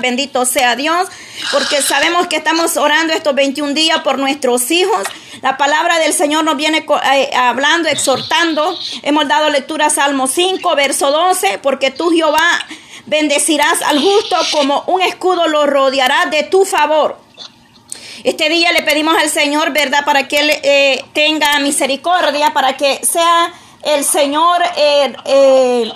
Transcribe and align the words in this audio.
Bendito 0.00 0.44
sea 0.44 0.76
Dios, 0.76 1.08
porque 1.50 1.80
sabemos 1.80 2.26
que 2.26 2.36
estamos 2.36 2.76
orando 2.76 3.14
estos 3.14 3.34
21 3.34 3.72
días 3.72 4.00
por 4.00 4.18
nuestros 4.18 4.70
hijos. 4.70 5.02
La 5.40 5.56
palabra 5.56 5.98
del 5.98 6.12
Señor 6.12 6.44
nos 6.44 6.58
viene 6.58 6.84
eh, 7.14 7.30
hablando, 7.34 7.88
exhortando. 7.88 8.78
Hemos 9.02 9.26
dado 9.28 9.48
lectura 9.48 9.86
a 9.86 9.90
Salmo 9.90 10.26
5, 10.26 10.76
verso 10.76 11.10
12, 11.10 11.58
porque 11.62 11.90
tú 11.90 12.10
Jehová 12.10 12.66
bendecirás 13.06 13.80
al 13.82 13.98
justo 13.98 14.36
como 14.52 14.84
un 14.88 15.00
escudo 15.00 15.48
lo 15.48 15.66
rodeará 15.66 16.26
de 16.26 16.42
tu 16.42 16.66
favor. 16.66 17.18
Este 18.24 18.50
día 18.50 18.72
le 18.72 18.82
pedimos 18.82 19.16
al 19.16 19.30
Señor, 19.30 19.72
¿verdad? 19.72 20.04
Para 20.04 20.28
que 20.28 20.40
Él 20.40 20.50
eh, 20.50 21.04
tenga 21.14 21.58
misericordia, 21.60 22.52
para 22.52 22.76
que 22.76 23.00
sea 23.06 23.52
el 23.86 24.04
Señor 24.04 24.60
eh, 24.76 25.14
eh, 25.24 25.92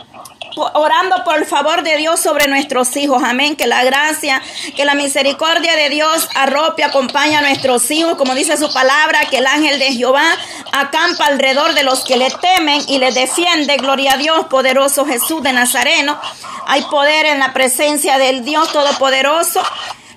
orando 0.57 1.23
por 1.25 1.39
el 1.39 1.47
favor 1.47 1.83
de 1.83 1.97
Dios 1.97 2.21
sobre 2.21 2.49
nuestros 2.49 2.97
hijos. 2.97 3.23
Amén. 3.25 3.57
Que 3.57 3.67
la 3.67 3.85
gracia, 3.85 4.43
que 4.77 4.85
la 4.85 4.95
misericordia 4.95 5.77
de 5.77 5.89
Dios 5.89 6.29
arrope, 6.35 6.85
acompaña 6.85 7.39
a 7.39 7.43
nuestros 7.43 7.91
hijos, 7.91 8.17
como 8.17 8.35
dice 8.35 8.57
su 8.57 8.73
palabra, 8.73 9.21
que 9.31 9.39
el 9.39 9.47
ángel 9.47 9.79
de 9.79 9.93
Jehová 9.93 10.25
acampa 10.73 11.27
alrededor 11.27 11.75
de 11.75 11.85
los 11.85 12.05
que 12.05 12.17
le 12.17 12.31
temen 12.31 12.81
y 12.89 12.99
le 12.99 13.13
defiende. 13.13 13.77
Gloria 13.77 14.15
a 14.15 14.17
Dios, 14.17 14.47
poderoso 14.47 15.07
Jesús 15.07 15.43
de 15.43 15.53
Nazareno. 15.53 16.19
Hay 16.67 16.83
poder 16.83 17.27
en 17.27 17.39
la 17.39 17.53
presencia 17.53 18.19
del 18.19 18.45
Dios 18.45 18.73
Todopoderoso. 18.73 19.63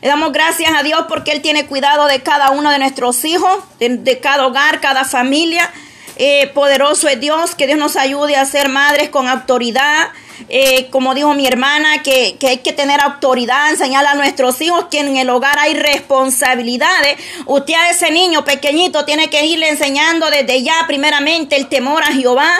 Le 0.04 0.09
damos 0.09 0.34
gracias 0.34 0.70
a 0.78 0.84
Dios 0.84 1.06
porque 1.08 1.31
Él 1.31 1.42
tiene 1.42 1.66
cuidado 1.66 2.08
de 2.08 2.22
cada 2.22 2.52
uno 2.52 2.72
de 2.72 2.78
nuestros 2.78 3.23
hijos, 3.23 3.64
de, 3.80 4.20
cada 4.20 4.45
hogar, 4.45 4.81
cada 4.81 5.06
familia. 5.06 5.72
Eh, 6.16 6.52
poderoso 6.53 7.08
es 7.08 7.20
Dios, 7.20 7.55
que 7.55 7.67
Dios 7.67 7.80
nos 7.80 7.95
ayude 7.95 8.35
a 8.35 8.45
ser 8.45 8.70
madres 8.70 9.09
con 9.09 9.27
autoridad, 9.27 10.09
eh, 10.50 10.90
como 10.90 11.14
dijo 11.14 11.34
mi 11.34 11.48
hermana, 11.48 12.04
que, 12.04 12.38
hay 12.48 12.58
que 12.58 12.73
tener 12.73 13.02
autoridad, 13.02 13.70
enseñar 13.70 14.05
a 14.05 14.14
nuestros 14.16 14.59
hijos 14.62 14.86
que 14.92 15.00
en 15.00 15.18
el 15.18 15.30
hogar 15.30 15.58
hay 15.59 15.73
responsabilidades. 15.73 17.18
Usted 17.45 17.73
a 17.73 17.89
ese 17.89 18.12
niño 18.12 18.44
pequeñito 18.44 19.06
tiene 19.06 19.30
que 19.30 19.45
irle 19.45 19.70
enseñando 19.70 20.30
desde 20.30 20.61
ya 20.64 20.73
primeramente 20.88 21.56
el 21.56 21.67
temor 21.67 22.04
a 22.04 22.14
Jehová. 22.14 22.52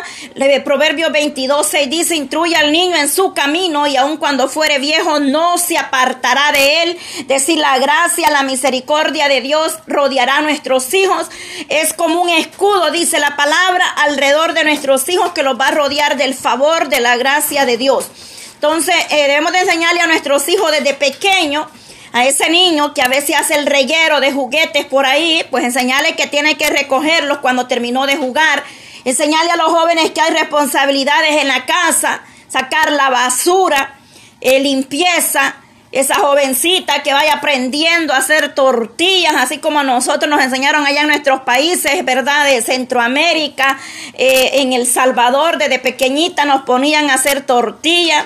Proverbio 0.64 1.12
22, 1.12 1.68
6 1.68 1.90
dice, 1.90 2.16
instruye 2.16 2.56
al 2.56 2.72
niño 2.72 2.96
en 2.96 3.10
su 3.10 3.34
camino 3.34 3.88
y 3.88 3.98
aun 3.98 4.18
cuando 4.18 4.48
fuere 4.48 4.80
viejo 4.80 5.20
no 5.20 5.58
se 5.58 5.78
apartará 5.78 6.52
de 6.52 6.84
él. 6.84 6.98
Decir 7.28 7.58
la 7.58 7.78
gracia, 7.80 8.30
la 8.32 8.44
misericordia 8.44 9.28
de 9.28 9.42
Dios 9.42 9.78
rodeará 9.88 10.38
a 10.38 10.42
nuestros 10.42 10.94
hijos. 10.94 11.28
Es 11.70 11.94
como 11.94 12.22
un 12.22 12.30
escudo, 12.30 12.92
dice 12.92 13.20
la 13.20 13.36
palabra, 13.36 13.86
alrededor 13.98 14.54
de 14.54 14.64
nuestros 14.64 15.08
hijos 15.10 15.32
que 15.34 15.44
los 15.44 15.60
va 15.60 15.68
a 15.68 15.72
rodear 15.72 16.18
del 16.18 16.34
favor, 16.34 16.90
de 16.90 17.00
la 17.00 17.18
gracia 17.18 17.63
de 17.66 17.78
Dios. 17.78 18.08
Entonces, 18.56 18.96
eh, 19.10 19.28
debemos 19.28 19.52
de 19.52 19.60
enseñarle 19.60 20.02
a 20.02 20.08
nuestros 20.08 20.48
hijos 20.48 20.72
desde 20.72 20.94
pequeño, 20.94 21.68
a 22.14 22.26
ese 22.26 22.50
niño 22.50 22.94
que 22.94 23.02
a 23.02 23.08
veces 23.08 23.36
hace 23.36 23.56
el 23.56 23.66
reguero 23.66 24.20
de 24.22 24.32
juguetes 24.32 24.86
por 24.86 25.06
ahí, 25.06 25.46
pues 25.50 25.64
enseñarle 25.64 26.16
que 26.16 26.28
tiene 26.28 26.56
que 26.56 26.70
recogerlos 26.70 27.40
cuando 27.40 27.68
terminó 27.68 28.06
de 28.06 28.16
jugar. 28.16 28.64
Enseñarle 29.04 29.52
a 29.52 29.58
los 29.58 29.68
jóvenes 29.68 30.12
que 30.12 30.22
hay 30.22 30.32
responsabilidades 30.32 31.42
en 31.42 31.48
la 31.48 31.66
casa, 31.66 32.22
sacar 32.48 32.92
la 32.92 33.10
basura, 33.10 33.96
eh, 34.40 34.60
limpieza, 34.60 35.56
esa 35.94 36.16
jovencita 36.16 37.04
que 37.04 37.14
vaya 37.14 37.36
aprendiendo 37.36 38.14
a 38.14 38.18
hacer 38.18 38.56
tortillas, 38.56 39.36
así 39.38 39.60
como 39.60 39.80
a 39.80 39.84
nosotros 39.84 40.30
nos 40.30 40.44
enseñaron 40.44 40.86
allá 40.86 41.02
en 41.02 41.08
nuestros 41.08 41.42
países, 41.42 42.04
¿verdad? 42.04 42.46
De 42.46 42.62
Centroamérica, 42.64 43.78
eh, 44.16 44.62
en 44.62 44.74
El 44.74 44.88
Salvador, 44.88 45.60
desde 45.60 45.78
pequeñita 45.78 46.46
nos 46.46 46.64
ponían 46.64 47.12
a 47.12 47.14
hacer 47.14 47.42
tortillas 47.46 48.26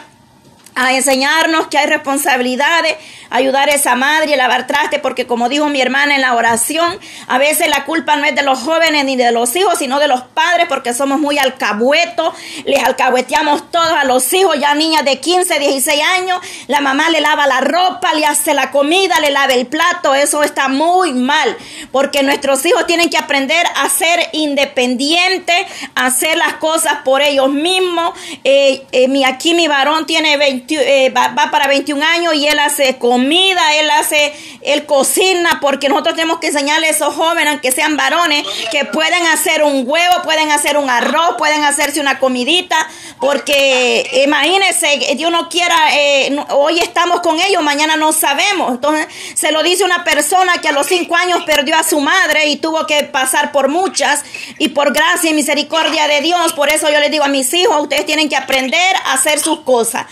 a 0.78 0.94
enseñarnos 0.94 1.68
que 1.68 1.80
hay 1.80 1.88
responsabilidades, 1.88 2.96
ayudar 3.32 3.68
a 3.68 3.74
esa 3.74 3.96
madre 3.96 4.38
lavar 4.38 4.68
traste, 4.68 5.00
porque 5.00 5.26
como 5.26 5.50
dijo 5.50 5.68
mi 5.70 5.82
hermana 5.82 6.16
en 6.16 6.22
la 6.22 6.36
oración, 6.36 7.00
a 7.28 7.40
veces 7.40 7.68
la 7.68 7.84
culpa 7.84 8.16
no 8.16 8.26
es 8.26 8.36
de 8.36 8.44
los 8.44 8.60
jóvenes 8.60 9.04
ni 9.04 9.16
de 9.16 9.32
los 9.32 9.56
hijos, 9.56 9.80
sino 9.80 10.00
de 10.00 10.08
los 10.08 10.22
padres, 10.22 10.68
porque 10.70 10.94
somos 10.94 11.20
muy 11.20 11.40
alcahuetos, 11.40 12.34
les 12.66 12.84
alcahueteamos 12.84 13.72
todos 13.72 13.92
a 13.92 14.04
los 14.04 14.32
hijos, 14.34 14.60
ya 14.60 14.76
niñas 14.76 15.04
de 15.04 15.20
15, 15.20 15.58
16 15.58 16.02
años, 16.20 16.40
la 16.68 16.80
mamá 16.80 17.10
le 17.10 17.22
lava 17.22 17.48
la 17.48 17.62
ropa, 17.62 18.14
le 18.14 18.26
hace 18.26 18.54
la 18.54 18.70
comida, 18.70 19.20
le 19.20 19.32
lava 19.32 19.54
el 19.54 19.66
plato, 19.66 20.14
eso 20.14 20.44
está 20.44 20.68
muy 20.68 21.12
mal, 21.12 21.58
porque 21.92 22.22
nuestros 22.22 22.64
hijos 22.68 22.86
tienen 22.86 23.10
que 23.10 23.18
aprender 23.18 23.66
a 23.76 23.90
ser 23.90 24.30
independientes, 24.34 25.56
a 25.96 26.06
hacer 26.06 26.38
las 26.38 26.54
cosas 26.54 27.00
por 27.04 27.24
ellos 27.24 27.50
mismos. 27.50 28.14
Eh, 28.44 28.86
eh, 28.92 29.26
aquí 29.26 29.56
mi 29.56 29.68
varón 29.68 30.06
tiene 30.06 30.38
20 30.38 30.67
eh, 30.70 31.10
va, 31.10 31.34
para 31.52 31.68
21 31.68 32.04
años 32.04 32.34
y 32.36 32.48
él 32.48 32.60
hace 32.60 32.98
comida, 32.98 33.76
él 33.76 33.90
hace, 33.90 34.34
él 34.62 34.86
cocina, 34.86 35.60
porque 35.62 35.90
nosotros 35.90 36.16
tenemos 36.16 36.40
que 36.40 36.48
enseñarle 36.48 36.88
a 36.88 36.90
esos 36.92 37.14
jóvenes, 37.14 37.52
aunque 37.52 37.72
sean 37.72 37.98
varones, 37.98 38.46
que 38.72 38.86
pueden 38.86 39.26
hacer 39.28 39.64
un 39.64 39.84
huevo, 39.88 40.22
pueden 40.24 40.52
hacer 40.52 40.78
un 40.78 40.90
arroz, 40.90 41.36
pueden 41.38 41.64
hacerse 41.64 42.00
una 42.00 42.20
comidita, 42.20 42.76
porque 43.20 44.24
imagínense, 44.26 45.16
Dios 45.16 45.32
no 45.32 45.50
quiera, 45.50 45.76
eh, 45.94 46.36
hoy 46.50 46.80
estamos 46.80 47.22
con 47.22 47.40
ellos, 47.40 47.62
mañana 47.64 47.96
no 47.96 48.12
sabemos. 48.12 48.72
Entonces, 48.72 49.08
se 49.36 49.52
lo 49.52 49.64
dice 49.64 49.84
una 49.84 50.04
persona 50.04 50.60
que 50.62 50.70
a 50.70 50.72
los 50.72 50.88
5 50.88 51.16
años 51.16 51.44
perdió 51.46 51.76
a 51.76 51.84
su 51.84 52.00
madre 52.00 52.48
y 52.48 52.58
tuvo 52.58 52.86
que 52.86 53.04
pasar 53.04 53.52
por 53.52 53.70
muchas, 53.70 54.24
y 54.60 54.70
por 54.70 54.94
gracia 54.94 55.30
y 55.30 55.34
misericordia 55.34 56.08
de 56.08 56.22
Dios, 56.22 56.54
por 56.54 56.70
eso 56.70 56.90
yo 56.92 57.00
les 57.00 57.12
digo 57.12 57.24
a 57.24 57.28
mis 57.28 57.54
hijos, 57.54 57.82
ustedes 57.82 58.06
tienen 58.06 58.30
que 58.30 58.36
aprender 58.36 58.96
a 59.06 59.14
hacer 59.14 59.40
sus 59.40 59.62
cosas. 59.62 60.06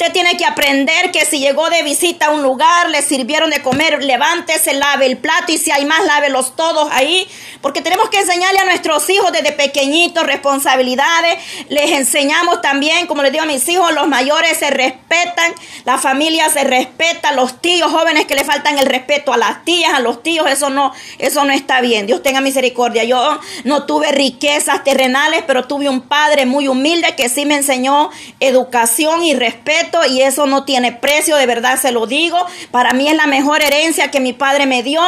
Usted 0.00 0.12
tiene 0.12 0.36
que 0.36 0.44
aprender 0.44 1.10
que 1.10 1.24
si 1.24 1.40
llegó 1.40 1.68
de 1.70 1.82
visita 1.82 2.26
a 2.26 2.30
un 2.30 2.44
lugar, 2.44 2.88
le 2.88 3.02
sirvieron 3.02 3.50
de 3.50 3.62
comer, 3.62 4.04
levántese, 4.04 4.74
lave 4.74 5.06
el 5.06 5.18
plato 5.18 5.50
y 5.50 5.58
si 5.58 5.72
hay 5.72 5.84
más, 5.86 6.04
lávelos 6.04 6.54
todos 6.54 6.88
ahí. 6.92 7.26
Porque 7.60 7.82
tenemos 7.82 8.08
que 8.08 8.20
enseñarle 8.20 8.60
a 8.60 8.64
nuestros 8.64 9.10
hijos 9.10 9.32
desde 9.32 9.50
pequeñitos 9.50 10.24
responsabilidades. 10.24 11.42
Les 11.68 11.90
enseñamos 11.90 12.62
también, 12.62 13.08
como 13.08 13.24
les 13.24 13.32
digo 13.32 13.42
a 13.42 13.48
mis 13.48 13.68
hijos, 13.68 13.92
los 13.92 14.06
mayores 14.06 14.56
se 14.56 14.70
respetan, 14.70 15.52
la 15.84 15.98
familia 15.98 16.48
se 16.48 16.62
respeta, 16.62 17.32
los 17.32 17.60
tíos 17.60 17.90
jóvenes 17.90 18.26
que 18.26 18.36
le 18.36 18.44
faltan 18.44 18.78
el 18.78 18.86
respeto 18.86 19.32
a 19.32 19.36
las 19.36 19.64
tías, 19.64 19.94
a 19.94 19.98
los 19.98 20.22
tíos, 20.22 20.48
eso 20.48 20.70
no, 20.70 20.92
eso 21.18 21.44
no 21.44 21.52
está 21.52 21.80
bien. 21.80 22.06
Dios 22.06 22.22
tenga 22.22 22.40
misericordia. 22.40 23.02
Yo 23.02 23.40
no 23.64 23.84
tuve 23.84 24.12
riquezas 24.12 24.84
terrenales, 24.84 25.42
pero 25.44 25.66
tuve 25.66 25.88
un 25.88 26.02
padre 26.02 26.46
muy 26.46 26.68
humilde 26.68 27.16
que 27.16 27.28
sí 27.28 27.46
me 27.46 27.56
enseñó 27.56 28.10
educación 28.38 29.24
y 29.24 29.34
respeto 29.34 29.87
y 30.08 30.22
eso 30.22 30.46
no 30.46 30.64
tiene 30.64 30.92
precio, 30.92 31.36
de 31.36 31.46
verdad 31.46 31.78
se 31.80 31.92
lo 31.92 32.06
digo. 32.06 32.38
Para 32.70 32.92
mí 32.92 33.08
es 33.08 33.16
la 33.16 33.26
mejor 33.26 33.62
herencia 33.62 34.10
que 34.10 34.20
mi 34.20 34.32
padre 34.32 34.66
me 34.66 34.82
dio 34.82 35.00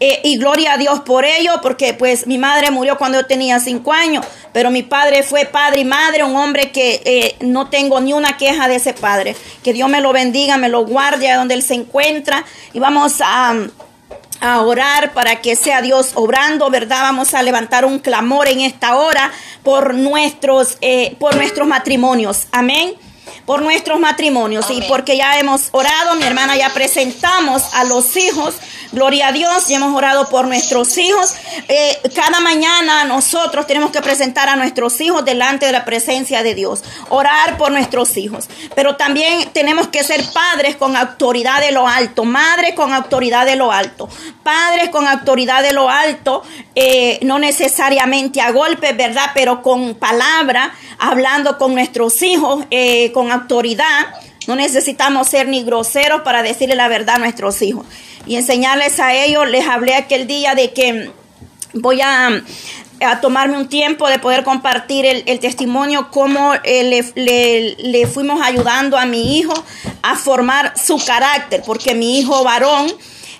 eh, 0.00 0.20
y 0.24 0.38
gloria 0.38 0.74
a 0.74 0.76
Dios 0.78 1.00
por 1.00 1.24
ello, 1.24 1.60
porque 1.62 1.94
pues 1.94 2.26
mi 2.26 2.38
madre 2.38 2.70
murió 2.70 2.96
cuando 2.98 3.20
yo 3.20 3.26
tenía 3.26 3.60
cinco 3.60 3.92
años, 3.92 4.24
pero 4.52 4.70
mi 4.70 4.82
padre 4.82 5.22
fue 5.22 5.44
padre 5.44 5.80
y 5.80 5.84
madre, 5.84 6.24
un 6.24 6.36
hombre 6.36 6.70
que 6.70 7.02
eh, 7.04 7.36
no 7.40 7.68
tengo 7.68 8.00
ni 8.00 8.12
una 8.12 8.36
queja 8.36 8.68
de 8.68 8.76
ese 8.76 8.94
padre. 8.94 9.36
Que 9.62 9.72
Dios 9.72 9.88
me 9.88 10.00
lo 10.00 10.12
bendiga, 10.12 10.56
me 10.56 10.68
lo 10.68 10.86
guarde 10.86 11.30
a 11.30 11.36
donde 11.36 11.54
él 11.54 11.62
se 11.62 11.74
encuentra 11.74 12.44
y 12.72 12.78
vamos 12.78 13.20
a 13.22 13.54
a 14.40 14.62
orar 14.62 15.12
para 15.12 15.42
que 15.42 15.54
sea 15.54 15.82
Dios 15.82 16.12
obrando, 16.14 16.70
¿verdad? 16.70 17.02
Vamos 17.02 17.34
a 17.34 17.42
levantar 17.42 17.84
un 17.84 17.98
clamor 17.98 18.48
en 18.48 18.60
esta 18.60 18.96
hora 18.96 19.30
por 19.62 19.94
nuestros, 19.94 20.78
eh, 20.80 21.14
por 21.18 21.36
nuestros 21.36 21.68
matrimonios. 21.68 22.46
Amén 22.50 22.94
por 23.46 23.62
nuestros 23.62 24.00
matrimonios 24.00 24.66
y 24.70 24.82
porque 24.82 25.16
ya 25.16 25.38
hemos 25.38 25.68
orado, 25.72 26.14
mi 26.16 26.24
hermana, 26.24 26.56
ya 26.56 26.70
presentamos 26.72 27.62
a 27.74 27.84
los 27.84 28.16
hijos, 28.16 28.54
gloria 28.92 29.28
a 29.28 29.32
Dios, 29.32 29.68
y 29.70 29.74
hemos 29.74 29.96
orado 29.96 30.28
por 30.28 30.46
nuestros 30.46 30.96
hijos. 30.98 31.34
Eh, 31.68 31.98
cada 32.14 32.40
mañana 32.40 33.04
nosotros 33.04 33.66
tenemos 33.66 33.90
que 33.90 34.00
presentar 34.00 34.48
a 34.48 34.56
nuestros 34.56 35.00
hijos 35.00 35.24
delante 35.24 35.66
de 35.66 35.72
la 35.72 35.84
presencia 35.84 36.42
de 36.42 36.54
Dios, 36.54 36.82
orar 37.08 37.56
por 37.56 37.70
nuestros 37.72 38.16
hijos, 38.16 38.48
pero 38.74 38.96
también 38.96 39.50
tenemos 39.52 39.88
que 39.88 40.04
ser 40.04 40.24
padres 40.32 40.76
con 40.76 40.96
autoridad 40.96 41.60
de 41.60 41.72
lo 41.72 41.86
alto, 41.86 42.24
madres 42.24 42.74
con 42.74 42.92
autoridad 42.92 43.46
de 43.46 43.56
lo 43.56 43.72
alto, 43.72 44.08
padres 44.42 44.90
con 44.90 45.06
autoridad 45.06 45.62
de 45.62 45.72
lo 45.72 45.88
alto, 45.88 46.42
eh, 46.74 47.18
no 47.22 47.38
necesariamente 47.38 48.40
a 48.40 48.50
golpes, 48.52 48.96
¿verdad? 48.96 49.30
Pero 49.34 49.62
con 49.62 49.94
palabra, 49.94 50.72
hablando 50.98 51.58
con 51.58 51.74
nuestros 51.74 52.20
hijos, 52.22 52.64
eh, 52.70 53.12
con 53.12 53.19
autoridad. 53.28 54.14
No 54.46 54.56
necesitamos 54.56 55.28
ser 55.28 55.48
ni 55.48 55.62
groseros 55.62 56.22
para 56.22 56.42
decirle 56.42 56.74
la 56.74 56.88
verdad 56.88 57.16
a 57.16 57.18
nuestros 57.18 57.60
hijos. 57.62 57.86
Y 58.26 58.36
enseñarles 58.36 59.00
a 59.00 59.14
ellos, 59.14 59.48
les 59.48 59.66
hablé 59.66 59.94
aquel 59.94 60.26
día 60.26 60.54
de 60.54 60.72
que 60.72 61.10
voy 61.74 62.00
a, 62.00 62.42
a 63.00 63.20
tomarme 63.20 63.56
un 63.56 63.68
tiempo 63.68 64.08
de 64.08 64.18
poder 64.18 64.44
compartir 64.44 65.06
el, 65.06 65.40
testimonio, 65.40 66.10
cómo 66.10 66.54
eh, 66.64 67.04
le, 67.14 67.76
le, 67.78 68.06
fuimos 68.06 68.40
ayudando 68.42 68.96
a 68.96 69.06
mi 69.06 69.38
hijo 69.38 69.54
a 70.02 70.16
formar 70.16 70.74
su 70.78 70.98
carácter, 71.04 71.62
porque 71.64 71.94
mi 71.94 72.18
hijo 72.18 72.44
varón 72.44 72.92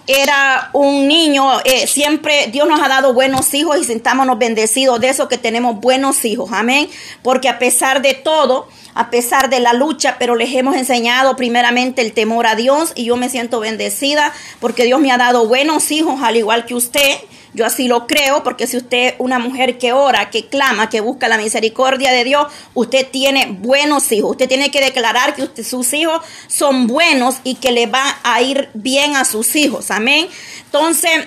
era 0.07 0.71
un 0.73 1.07
niño, 1.07 1.61
eh, 1.65 1.87
siempre 1.87 2.49
Dios 2.51 2.69
nos 2.69 2.81
ha 2.81 2.89
dado 2.89 3.13
buenos 3.15 3.55
hijos 3.55 3.79
y 3.79 3.85
sentámonos 3.85 4.39
bendecidos 4.39 5.01
de 5.01 5.09
eso 5.09 5.29
que 5.29 5.39
tenemos 5.39 5.81
buenos 5.81 6.25
hijos, 6.25 6.51
amén. 6.53 6.89
Porque 7.23 7.49
a 7.49 7.59
pesar 7.59 8.03
de 8.03 8.15
todo, 8.15 8.69
a 8.95 9.11
pesar 9.11 9.51
de 9.51 9.61
la 9.61 9.73
lucha, 9.73 10.17
pero 10.19 10.35
les 10.35 10.55
hemos 10.55 10.77
enseñado 10.77 11.37
primeramente 11.37 12.03
el 12.03 12.13
temor 12.13 12.47
a 12.47 12.55
Dios 12.55 12.93
y 12.97 13.05
yo 13.05 13.17
me 13.17 13.29
siento 13.29 13.61
bendecida 13.61 14.33
porque 14.61 14.85
Dios 14.85 15.01
me 15.01 15.13
ha 15.13 15.19
dado 15.19 15.47
buenos 15.47 15.91
hijos 15.91 16.21
al 16.23 16.37
igual 16.37 16.67
que 16.67 16.75
usted. 16.75 17.19
Yo 17.53 17.67
así 17.67 17.89
lo 17.89 18.07
creo, 18.07 18.43
porque 18.45 18.67
si 18.67 18.77
usted 18.77 19.09
es 19.09 19.15
una 19.19 19.39
mujer 19.39 19.79
que 19.79 19.93
ora, 19.93 20.31
que 20.31 20.47
clama, 20.47 20.89
que 20.89 21.01
busca 21.01 21.29
la 21.29 21.37
misericordia 21.37 22.13
de 22.13 22.25
Dios, 22.25 22.47
usted 22.75 23.09
tiene 23.11 23.57
buenos 23.61 24.11
hijos. 24.13 24.33
Usted 24.33 24.49
tiene 24.49 24.71
que 24.71 24.81
declarar 24.81 25.35
que 25.35 25.43
usted, 25.43 25.65
sus 25.65 25.93
hijos 25.93 26.21
son 26.47 26.87
buenos 26.87 27.37
y 27.43 27.57
que 27.57 27.73
le 27.73 27.87
va 27.87 28.19
a 28.23 28.41
ir 28.43 28.71
bien 28.75 29.17
a 29.17 29.25
sus 29.25 29.57
hijos. 29.57 29.91
Amén. 29.91 30.29
Entonces, 30.65 31.27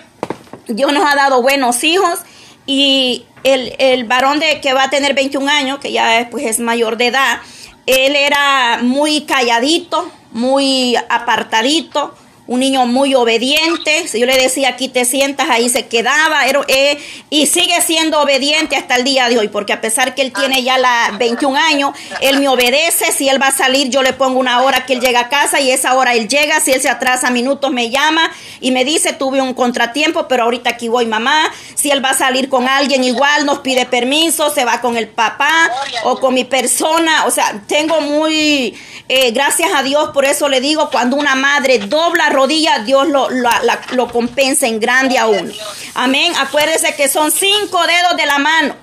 Dios 0.68 0.94
nos 0.94 1.10
ha 1.12 1.16
dado 1.16 1.42
buenos 1.42 1.84
hijos 1.84 2.20
y 2.66 3.25
el, 3.44 3.75
el 3.80 4.06
varón 4.06 4.40
de, 4.40 4.62
que 4.62 4.74
va 4.74 4.84
a 4.84 4.90
tener 4.90 5.14
21 5.14 5.50
años, 5.50 5.80
que 5.80 5.92
ya 5.92 6.30
pues, 6.31 6.46
es 6.46 6.60
mayor 6.60 6.96
de 6.98 7.08
edad, 7.08 7.42
él 7.86 8.16
era 8.16 8.80
muy 8.81 9.22
calladito, 9.22 10.10
muy 10.31 10.96
apartadito, 11.10 12.16
un 12.53 12.59
niño 12.59 12.85
muy 12.85 13.15
obediente. 13.15 14.07
Si 14.07 14.19
yo 14.19 14.27
le 14.27 14.38
decía 14.38 14.69
aquí 14.69 14.88
te 14.88 15.05
sientas, 15.05 15.50
ahí 15.50 15.69
se 15.69 15.88
quedaba. 15.88 16.41
Eh, 16.67 16.97
y 17.29 17.47
sigue 17.47 17.81
siendo 17.81 18.21
obediente 18.21 18.75
hasta 18.75 18.95
el 18.95 19.03
día 19.03 19.27
de 19.27 19.39
hoy, 19.39 19.47
porque 19.47 19.73
a 19.73 19.81
pesar 19.81 20.13
que 20.13 20.21
él 20.21 20.31
tiene 20.31 20.61
ya 20.61 20.77
la 20.77 21.15
21 21.17 21.57
años, 21.57 21.91
él 22.21 22.39
me 22.39 22.47
obedece. 22.47 23.11
Si 23.11 23.27
él 23.27 23.41
va 23.41 23.47
a 23.47 23.51
salir, 23.51 23.89
yo 23.89 24.03
le 24.03 24.13
pongo 24.13 24.39
una 24.39 24.61
hora 24.61 24.85
que 24.85 24.94
él 24.94 25.01
llega 25.01 25.21
a 25.21 25.29
casa 25.29 25.59
y 25.59 25.71
esa 25.71 25.95
hora 25.95 26.13
él 26.13 26.27
llega. 26.27 26.59
Si 26.59 26.71
él 26.71 26.81
se 26.81 26.89
atrasa 26.89 27.31
minutos, 27.31 27.71
me 27.71 27.89
llama 27.89 28.31
y 28.61 28.71
me 28.71 28.85
dice, 28.85 29.13
tuve 29.13 29.41
un 29.41 29.55
contratiempo, 29.55 30.27
pero 30.27 30.44
ahorita 30.44 30.69
aquí 30.69 30.89
voy 30.89 31.07
mamá. 31.07 31.51
Si 31.73 31.89
él 31.89 32.05
va 32.05 32.11
a 32.11 32.17
salir 32.17 32.50
con 32.50 32.67
alguien 32.67 33.03
igual, 33.03 33.47
nos 33.47 33.59
pide 33.59 33.88
permiso, 33.88 34.51
se 34.51 34.63
va 34.63 34.79
con 34.79 34.95
el 34.95 35.07
papá 35.07 35.71
o 36.03 36.19
con 36.19 36.35
mi 36.35 36.44
persona. 36.44 37.25
O 37.25 37.31
sea, 37.31 37.63
tengo 37.67 38.00
muy, 38.01 38.77
eh, 39.09 39.31
gracias 39.31 39.71
a 39.73 39.81
Dios, 39.81 40.11
por 40.13 40.25
eso 40.25 40.50
le 40.50 40.61
digo, 40.61 40.89
cuando 40.91 41.17
una 41.17 41.35
madre 41.35 41.79
dobla 41.79 42.29
rodillas, 42.29 42.43
Dios 42.48 43.07
lo, 43.07 43.30
lo, 43.30 44.12
compensa 44.12 44.68
en 44.68 44.80
grande 44.80 45.18
aún. 45.18 45.51
Amén. 45.94 46.34
Acuérdese 46.40 46.95
que 46.95 47.07
son 47.10 47.31
cinco 47.31 47.86
dedos 47.86 48.18
de 48.18 48.25
la 48.25 48.38
mano. 48.40 48.75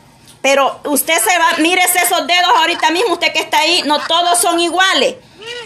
Pero 0.43 0.81
usted 0.85 1.19
se 1.19 1.39
va, 1.39 1.59
mírese 1.59 1.99
esos 1.99 2.27
dedos 2.27 2.51
ahorita 2.57 2.91
mismo, 2.91 3.13
usted 3.13 3.33
que 3.33 3.41
está 3.41 3.59
ahí, 3.59 3.83
no 3.85 4.01
todos 4.07 4.39
son 4.39 4.59
iguales. 4.59 5.17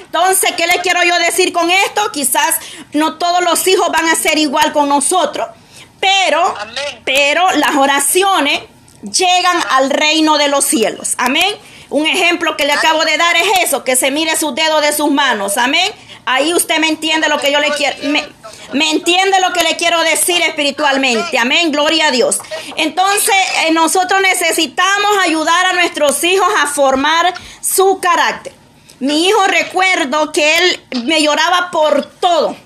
Entonces, 0.05 0.53
¿qué 0.57 0.67
le 0.67 0.81
quiero 0.81 1.03
yo 1.05 1.17
decir 1.19 1.53
con 1.53 1.71
esto? 1.71 2.11
Quizás 2.13 2.57
no 2.93 3.19
todos 3.19 3.43
los 3.43 3.67
hijos 3.69 3.89
van 3.91 4.09
a 4.09 4.17
ser 4.17 4.39
igual 4.39 4.73
con 4.73 4.89
nosotros, 4.89 5.49
pero, 6.01 6.55
pero 7.05 7.51
las 7.53 7.77
oraciones 7.77 8.61
llegan 9.03 9.57
al 9.71 9.91
reino 9.91 10.39
de 10.39 10.49
los 10.49 10.65
cielos. 10.65 11.15
Amén. 11.19 11.55
Un 11.91 12.07
ejemplo 12.07 12.57
que 12.57 12.65
le 12.65 12.73
acabo 12.73 13.05
de 13.05 13.17
dar 13.17 13.37
es 13.37 13.65
eso, 13.65 13.85
que 13.85 13.97
se 13.97 14.11
mire 14.11 14.37
sus 14.37 14.55
dedos 14.55 14.83
de 14.83 14.93
sus 14.93 15.11
manos. 15.11 15.57
Amén. 15.57 15.93
Ahí 16.27 16.55
usted 16.55 16.79
me 16.79 16.89
entiende 16.89 17.29
lo 17.29 17.39
que 17.39 17.53
yo 17.53 17.61
le 17.61 17.71
quiero. 17.71 17.97
Me, 18.73 18.91
entiende 18.91 19.41
lo 19.41 19.53
que 19.53 19.63
le 19.63 19.77
quiero 19.77 20.01
decir 20.03 20.41
espiritualmente. 20.43 21.39
Amén. 21.39 21.71
Gloria 21.71 22.09
a 22.09 22.11
Dios. 22.11 22.39
Entonces, 22.77 23.35
eh, 23.67 23.73
nosotros 23.73 24.21
necesitamos 24.23 25.19
ayudar 25.23 25.67
a 25.67 25.73
nuestros 25.75 26.23
hijos 26.25 26.49
a 26.63 26.67
formar 26.67 27.35
su 27.61 27.99
carácter. 28.01 28.53
Mi 29.01 29.27
hijo 29.27 29.47
recuerdo 29.47 30.33
que 30.33 30.59
él 30.59 30.85
me 31.05 31.23
lloraba 31.23 31.71
por 31.71 32.05
todo 32.05 32.57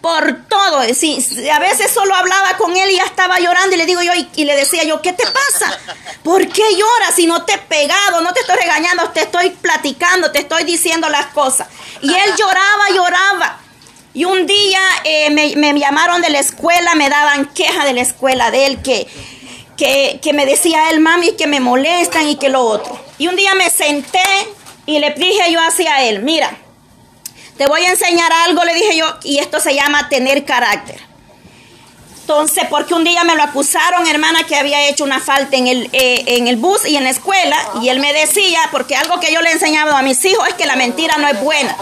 por 0.00 0.46
todo. 0.48 0.82
Sí, 0.94 1.18
a 1.52 1.58
veces 1.58 1.90
solo 1.90 2.14
hablaba 2.14 2.56
con 2.56 2.76
él 2.76 2.90
y 2.90 2.96
ya 2.96 3.04
estaba 3.04 3.38
llorando 3.38 3.74
y 3.74 3.78
le 3.78 3.86
digo 3.86 4.02
yo 4.02 4.12
y, 4.34 4.44
le 4.44 4.56
decía 4.56 4.84
yo, 4.84 5.00
¿qué 5.02 5.12
te 5.12 5.24
pasa? 5.24 5.78
¿Por 6.22 6.46
qué 6.48 6.62
lloras 6.72 7.14
si 7.14 7.26
no 7.26 7.44
te 7.44 7.54
he 7.54 7.58
pegado? 7.58 8.20
No 8.20 8.32
te 8.32 8.40
estoy 8.40 8.56
regañando, 8.56 9.10
te 9.10 9.22
estoy 9.22 9.50
platicando, 9.50 10.30
te 10.30 10.40
estoy 10.40 10.64
diciendo 10.64 11.08
las 11.08 11.26
cosas. 11.26 11.68
Y 12.00 12.08
él 12.08 12.34
lloraba, 12.38 12.88
lloraba. 12.94 13.58
Y 14.14 14.24
un 14.24 14.46
día 14.46 14.80
eh, 15.04 15.30
me, 15.30 15.78
llamaron 15.78 16.20
de 16.20 16.30
la 16.30 16.38
escuela, 16.38 16.94
me 16.94 17.08
daban 17.08 17.46
queja 17.46 17.84
de 17.84 17.94
la 17.94 18.02
escuela 18.02 18.50
de 18.50 18.66
él 18.66 18.82
que, 18.82 19.06
que, 19.76 20.20
que 20.22 20.32
me 20.32 20.44
decía 20.44 20.90
él, 20.90 21.00
mami, 21.00 21.32
que 21.32 21.46
me 21.46 21.60
molestan 21.60 22.28
y 22.28 22.36
que 22.36 22.48
lo 22.48 22.62
otro. 22.62 22.98
Y 23.18 23.28
un 23.28 23.36
día 23.36 23.54
me 23.54 23.70
senté 23.70 24.20
y 24.86 24.98
le 24.98 25.10
dije 25.12 25.50
yo 25.50 25.60
hacia 25.60 26.02
él, 26.04 26.22
mira, 26.22 26.58
te 27.56 27.66
voy 27.66 27.82
a 27.82 27.90
enseñar 27.90 28.32
algo, 28.46 28.64
le 28.64 28.74
dije 28.74 28.96
yo, 28.96 29.06
y 29.22 29.38
esto 29.38 29.60
se 29.60 29.74
llama 29.74 30.08
tener 30.08 30.44
carácter. 30.44 31.11
Entonces, 32.32 32.64
porque 32.70 32.94
un 32.94 33.04
día 33.04 33.24
me 33.24 33.36
lo 33.36 33.42
acusaron, 33.42 34.06
hermana, 34.06 34.44
que 34.44 34.56
había 34.56 34.88
hecho 34.88 35.04
una 35.04 35.20
falta 35.20 35.54
en 35.54 35.66
el, 35.66 35.90
eh, 35.92 36.24
en 36.28 36.48
el 36.48 36.56
bus 36.56 36.88
y 36.88 36.96
en 36.96 37.04
la 37.04 37.10
escuela, 37.10 37.58
y 37.82 37.90
él 37.90 38.00
me 38.00 38.14
decía, 38.14 38.58
porque 38.70 38.96
algo 38.96 39.20
que 39.20 39.30
yo 39.30 39.42
le 39.42 39.50
he 39.50 39.52
enseñado 39.52 39.94
a 39.94 40.00
mis 40.00 40.24
hijos 40.24 40.48
es 40.48 40.54
que 40.54 40.64
la 40.64 40.74
mentira 40.74 41.18
no 41.18 41.28
es 41.28 41.38
buena. 41.42 41.76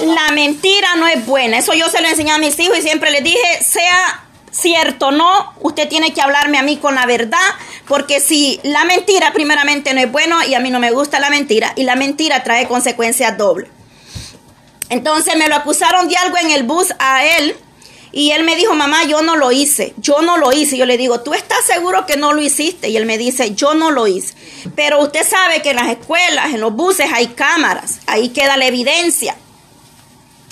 La 0.00 0.32
mentira 0.32 0.94
no 0.96 1.06
es 1.06 1.26
buena. 1.26 1.58
Eso 1.58 1.74
yo 1.74 1.90
se 1.90 2.00
lo 2.00 2.08
enseñé 2.08 2.32
a 2.32 2.38
mis 2.38 2.58
hijos 2.58 2.78
y 2.78 2.80
siempre 2.80 3.10
les 3.10 3.22
dije, 3.22 3.62
sea 3.62 4.24
cierto 4.50 5.10
no, 5.10 5.52
usted 5.60 5.90
tiene 5.90 6.14
que 6.14 6.22
hablarme 6.22 6.56
a 6.56 6.62
mí 6.62 6.78
con 6.78 6.94
la 6.94 7.04
verdad, 7.04 7.38
porque 7.86 8.18
si 8.18 8.60
la 8.62 8.86
mentira 8.86 9.34
primeramente 9.34 9.92
no 9.92 10.00
es 10.00 10.10
bueno 10.10 10.42
y 10.42 10.54
a 10.54 10.60
mí 10.60 10.70
no 10.70 10.80
me 10.80 10.90
gusta 10.90 11.20
la 11.20 11.28
mentira, 11.28 11.74
y 11.76 11.82
la 11.82 11.96
mentira 11.96 12.44
trae 12.44 12.66
consecuencias 12.66 13.36
dobles. 13.36 13.68
Entonces 14.88 15.36
me 15.36 15.48
lo 15.48 15.56
acusaron 15.56 16.08
de 16.08 16.16
algo 16.16 16.38
en 16.38 16.50
el 16.50 16.62
bus 16.62 16.94
a 16.98 17.24
él. 17.24 17.54
Y 18.12 18.32
él 18.32 18.44
me 18.44 18.56
dijo, 18.56 18.74
mamá, 18.74 19.04
yo 19.04 19.22
no 19.22 19.36
lo 19.36 19.52
hice, 19.52 19.94
yo 19.96 20.20
no 20.20 20.36
lo 20.36 20.52
hice. 20.52 20.76
Yo 20.76 20.84
le 20.84 20.98
digo, 20.98 21.20
¿tú 21.20 21.32
estás 21.32 21.64
seguro 21.66 22.04
que 22.06 22.18
no 22.18 22.34
lo 22.34 22.42
hiciste? 22.42 22.90
Y 22.90 22.96
él 22.98 23.06
me 23.06 23.16
dice, 23.16 23.54
yo 23.54 23.74
no 23.74 23.90
lo 23.90 24.06
hice. 24.06 24.34
Pero 24.76 25.00
usted 25.00 25.26
sabe 25.26 25.62
que 25.62 25.70
en 25.70 25.76
las 25.76 25.88
escuelas, 25.88 26.52
en 26.52 26.60
los 26.60 26.74
buses 26.74 27.10
hay 27.12 27.28
cámaras, 27.28 28.00
ahí 28.06 28.28
queda 28.28 28.58
la 28.58 28.66
evidencia. 28.66 29.36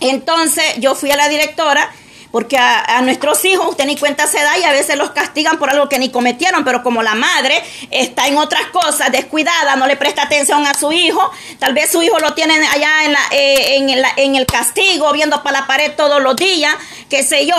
Entonces 0.00 0.64
yo 0.78 0.94
fui 0.94 1.10
a 1.10 1.16
la 1.16 1.28
directora 1.28 1.92
porque 2.31 2.56
a, 2.56 3.00
nuestros 3.03 3.44
hijos 3.44 3.67
usted 3.69 3.87
ni 3.87 3.97
cuenta 3.97 4.27
se 4.27 4.38
da 4.38 4.59
y 4.59 4.65
a 4.65 4.73
veces 4.73 4.97
los 4.97 5.11
castigan 5.11 5.59
por 5.59 5.71
algo 5.71 5.88
que 5.88 5.99
ni 5.99 6.11
cometieron, 6.11 6.65
pero 6.65 6.82
como 6.82 7.03
la 7.03 7.15
madre 7.15 7.62
está 7.91 8.29
en 8.29 8.37
otras 8.38 8.67
cosas, 8.67 9.11
descuidada, 9.11 9.77
no 9.77 9.87
le 9.87 9.97
presta 9.97 10.23
atención 10.23 10.67
a 10.67 10.75
su 10.75 10.93
hijo, 10.93 11.31
tal 11.59 11.75
vez 11.75 11.91
su 11.91 12.03
hijo 12.03 12.19
lo 12.19 12.35
tiene 12.35 12.55
allá 12.55 13.05
en, 13.05 13.12
la, 13.12 13.21
eh, 13.32 14.11
en, 14.17 14.37
el 14.37 14.47
castigo, 14.47 15.12
viendo 15.12 15.43
para 15.43 15.61
la 15.61 15.67
pared 15.67 15.93
todos 15.97 16.23
los 16.23 16.37
días, 16.37 16.75
qué 17.09 17.25
sé 17.25 17.47
yo, 17.47 17.56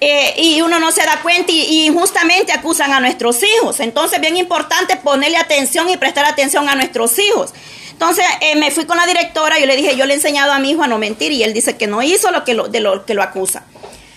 eh, 0.00 0.34
y 0.38 0.60
uno 0.60 0.78
no 0.78 0.92
se 0.92 1.02
da 1.04 1.20
cuenta 1.22 1.52
y, 1.52 1.86
injustamente 1.86 2.52
acusan 2.52 2.92
a 2.92 3.00
nuestros 3.00 3.42
hijos. 3.42 3.80
Entonces, 3.80 4.20
bien 4.20 4.36
importante 4.36 4.96
ponerle 4.96 5.38
atención 5.38 5.88
y 5.88 5.96
prestar 5.96 6.26
atención 6.26 6.68
a 6.68 6.74
nuestros 6.74 7.18
hijos. 7.18 7.52
Entonces, 7.92 8.26
eh, 8.42 8.56
me 8.56 8.70
fui 8.70 8.84
con 8.84 8.98
la 8.98 9.06
directora, 9.06 9.58
yo 9.58 9.64
le 9.64 9.74
dije, 9.74 9.96
yo 9.96 10.04
le 10.04 10.12
he 10.12 10.16
enseñado 10.16 10.52
a 10.52 10.58
mi 10.58 10.70
hijo 10.70 10.82
a 10.82 10.86
no 10.86 10.98
mentir 10.98 11.32
y 11.32 11.42
él 11.42 11.54
dice 11.54 11.78
que 11.78 11.86
no 11.86 12.02
hizo 12.02 12.30
lo 12.30 12.44
que 12.44 12.52
lo, 12.52 12.68
de 12.68 12.80
lo 12.80 13.06
que 13.06 13.14
lo 13.14 13.22
acusa 13.22 13.64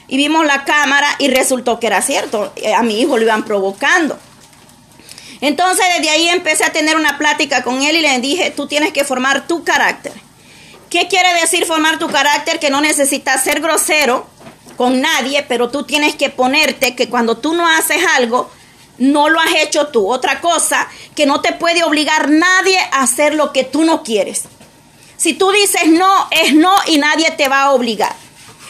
y 0.09 0.17
vimos 0.17 0.45
la 0.45 0.65
cámara 0.65 1.07
y 1.19 1.29
resultó 1.29 1.79
que 1.79 1.87
era 1.87 2.01
cierto, 2.01 2.51
eh, 2.55 2.73
a 2.73 2.81
mi 2.81 2.99
hijo 2.99 3.17
lo 3.17 3.23
iban 3.23 3.45
provocando. 3.45 4.17
Entonces 5.39 5.85
desde 5.95 6.09
ahí 6.09 6.27
empecé 6.27 6.65
a 6.65 6.73
tener 6.73 6.97
una 6.97 7.17
plática 7.17 7.63
con 7.63 7.81
él 7.81 7.95
y 7.95 8.01
le 8.01 8.19
dije, 8.19 8.51
tú 8.51 8.67
tienes 8.67 8.91
que 8.91 9.05
formar 9.05 9.47
tu 9.47 9.63
carácter. 9.63 10.11
¿Qué 10.89 11.07
quiere 11.07 11.33
decir 11.39 11.65
formar 11.65 11.99
tu 11.99 12.07
carácter? 12.07 12.59
Que 12.59 12.71
no 12.71 12.81
necesitas 12.81 13.43
ser 13.43 13.61
grosero 13.61 14.27
con 14.75 14.99
nadie, 14.99 15.45
pero 15.47 15.69
tú 15.69 15.83
tienes 15.83 16.15
que 16.15 16.29
ponerte 16.29 16.95
que 16.95 17.07
cuando 17.07 17.37
tú 17.37 17.53
no 17.53 17.67
haces 17.67 18.01
algo, 18.17 18.49
no 18.97 19.29
lo 19.29 19.39
has 19.39 19.53
hecho 19.55 19.87
tú. 19.87 20.11
Otra 20.11 20.41
cosa, 20.41 20.87
que 21.15 21.27
no 21.27 21.41
te 21.41 21.53
puede 21.53 21.83
obligar 21.83 22.29
nadie 22.29 22.77
a 22.91 23.03
hacer 23.03 23.35
lo 23.35 23.53
que 23.53 23.63
tú 23.63 23.83
no 23.83 24.03
quieres. 24.03 24.45
Si 25.15 25.33
tú 25.33 25.51
dices 25.51 25.87
no, 25.87 26.27
es 26.31 26.55
no 26.55 26.73
y 26.87 26.97
nadie 26.97 27.29
te 27.31 27.47
va 27.47 27.63
a 27.63 27.71
obligar. 27.71 28.15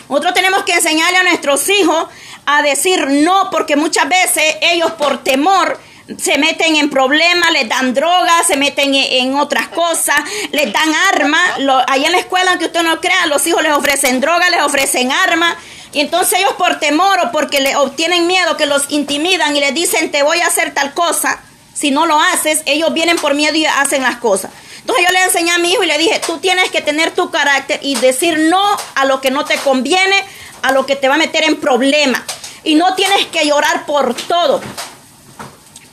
Nosotros 0.09 0.33
tenemos 0.33 0.63
que 0.63 0.73
enseñarle 0.73 1.19
a 1.19 1.23
nuestros 1.23 1.69
hijos 1.69 2.07
a 2.45 2.63
decir 2.63 3.07
no, 3.07 3.49
porque 3.51 3.75
muchas 3.75 4.09
veces 4.09 4.43
ellos 4.61 4.91
por 4.93 5.23
temor 5.23 5.79
se 6.17 6.39
meten 6.39 6.75
en 6.75 6.89
problemas, 6.89 7.51
les 7.51 7.69
dan 7.69 7.93
drogas, 7.93 8.47
se 8.47 8.57
meten 8.57 8.95
en, 8.95 9.35
otras 9.35 9.67
cosas, 9.67 10.15
les 10.51 10.73
dan 10.73 10.91
armas. 11.13 11.41
Ahí 11.87 12.05
en 12.05 12.11
la 12.11 12.17
escuela, 12.17 12.49
aunque 12.51 12.65
usted 12.65 12.81
no 12.81 12.99
crea, 12.99 13.27
los 13.27 13.45
hijos 13.45 13.61
les 13.61 13.73
ofrecen 13.73 14.19
drogas, 14.19 14.49
les 14.49 14.61
ofrecen 14.61 15.11
armas. 15.11 15.55
Y 15.93 16.01
entonces 16.01 16.39
ellos 16.39 16.53
por 16.57 16.79
temor 16.79 17.19
o 17.25 17.31
porque 17.31 17.61
le 17.61 17.75
obtienen 17.75 18.25
miedo 18.25 18.57
que 18.57 18.65
los 18.65 18.89
intimidan 18.89 19.55
y 19.55 19.59
les 19.59 19.73
dicen 19.73 20.11
te 20.11 20.23
voy 20.23 20.39
a 20.39 20.47
hacer 20.47 20.73
tal 20.73 20.93
cosa, 20.93 21.39
si 21.73 21.91
no 21.91 22.05
lo 22.05 22.19
haces, 22.19 22.61
ellos 22.65 22.93
vienen 22.93 23.17
por 23.17 23.33
miedo 23.35 23.55
y 23.55 23.65
hacen 23.65 24.03
las 24.03 24.17
cosas. 24.17 24.51
Entonces 24.79 25.05
yo 25.07 25.13
le 25.13 25.23
enseñé 25.23 25.51
a 25.51 25.59
mi 25.59 25.71
hijo 25.71 25.83
y 25.83 25.87
le 25.87 25.97
dije, 25.97 26.21
tú 26.25 26.37
tienes 26.39 26.69
que 26.71 26.81
tener 26.81 27.11
tu 27.11 27.29
carácter 27.29 27.79
y 27.83 27.95
decir 27.95 28.39
no 28.49 28.61
a 28.95 29.05
lo 29.05 29.21
que 29.21 29.31
no 29.31 29.45
te 29.45 29.57
conviene, 29.57 30.15
a 30.61 30.71
lo 30.71 30.85
que 30.85 30.95
te 30.95 31.07
va 31.07 31.15
a 31.15 31.17
meter 31.17 31.43
en 31.43 31.57
problemas. 31.57 32.21
Y 32.63 32.75
no 32.75 32.95
tienes 32.95 33.27
que 33.27 33.45
llorar 33.47 33.85
por 33.85 34.13
todo. 34.13 34.61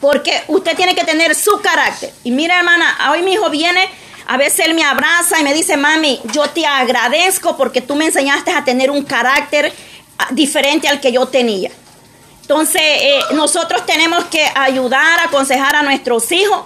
Porque 0.01 0.43
usted 0.49 0.77
tiene 0.77 0.95
que 0.95 1.05
tener 1.05 1.35
su 1.35 1.61
carácter. 1.61 2.13
Y 2.25 2.31
mira, 2.31 2.59
hermana, 2.59 3.11
hoy 3.11 3.23
mi 3.23 3.33
hijo 3.33 3.51
viene 3.51 3.89
A 4.29 4.37
veces 4.37 4.67
él 4.67 4.75
me 4.75 4.83
abraza 4.83 5.39
y 5.41 5.45
me 5.45 5.55
dice, 5.55 5.77
mami, 5.77 6.21
yo 6.33 6.49
te 6.51 6.67
agradezco 6.67 7.57
porque 7.57 7.81
tú 7.81 7.95
me 7.95 8.07
enseñaste 8.07 8.51
a 8.51 8.65
tener 8.65 8.91
un 8.91 9.05
carácter 9.05 9.73
ah, 10.19 10.29
diferente 10.33 10.89
al 10.89 11.01
que 11.01 11.13
yo 11.13 11.27
tenía. 11.27 11.71
Entonces, 12.43 12.83
eh, 12.83 13.21
nosotros 13.35 13.85
tenemos 13.87 14.25
que 14.27 14.45
ayudar, 14.55 15.21
aconsejar 15.21 15.75
a 15.77 15.83
nuestros 15.83 16.31
hijos, 16.31 16.65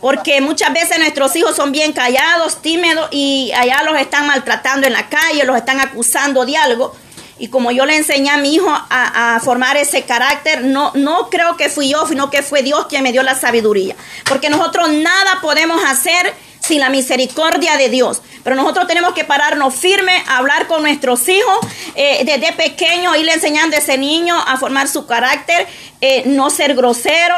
porque 0.00 0.40
muchas 0.40 0.72
veces 0.72 0.98
nuestros 0.98 1.34
hijos 1.36 1.56
son 1.56 1.72
bien 1.72 1.92
callados, 1.92 2.60
tímidos, 2.60 3.08
y 3.10 3.52
allá 3.56 3.82
los 3.84 3.98
están 3.98 4.26
maltratando 4.26 4.86
en 4.86 4.92
la 4.92 5.08
calle, 5.08 5.44
los 5.44 5.56
están 5.56 5.80
acusando 5.80 6.44
de 6.44 6.56
algo. 6.56 6.94
Y 7.38 7.48
como 7.48 7.70
yo 7.70 7.84
le 7.84 7.96
enseñé 7.96 8.30
a 8.30 8.38
mi 8.38 8.54
hijo 8.54 8.68
a, 8.68 9.38
formar 9.44 9.76
ese 9.76 10.02
carácter, 10.04 10.64
no, 10.64 10.92
no 10.94 11.28
creo 11.28 11.56
que 11.56 11.68
fui 11.68 11.90
yo, 11.90 12.06
sino 12.06 12.30
que 12.30 12.42
fue 12.42 12.62
Dios 12.62 12.86
quien 12.86 13.02
me 13.02 13.12
dio 13.12 13.22
la 13.22 13.34
sabiduría. 13.34 13.94
Porque 14.24 14.48
nosotros 14.48 14.90
nada 14.90 15.40
podemos 15.42 15.82
hacer 15.84 16.32
sin 16.60 16.80
la 16.80 16.88
misericordia 16.88 17.76
de 17.76 17.90
Dios. 17.90 18.22
Pero 18.42 18.56
nosotros 18.56 18.86
tenemos 18.86 19.12
que 19.12 19.24
pararnos 19.24 19.74
firme, 19.74 20.24
hablar 20.28 20.66
con 20.66 20.82
nuestros 20.82 21.28
hijos, 21.28 21.58
eh, 21.94 22.22
desde 22.24 22.52
pequeño, 22.54 23.14
irle 23.16 23.32
enseñando 23.32 23.76
a 23.76 23.80
ese 23.80 23.98
niño 23.98 24.34
a 24.34 24.56
formar 24.56 24.88
su 24.88 25.06
carácter, 25.06 25.66
eh, 26.00 26.22
no 26.26 26.48
ser 26.48 26.74
grosero 26.74 27.34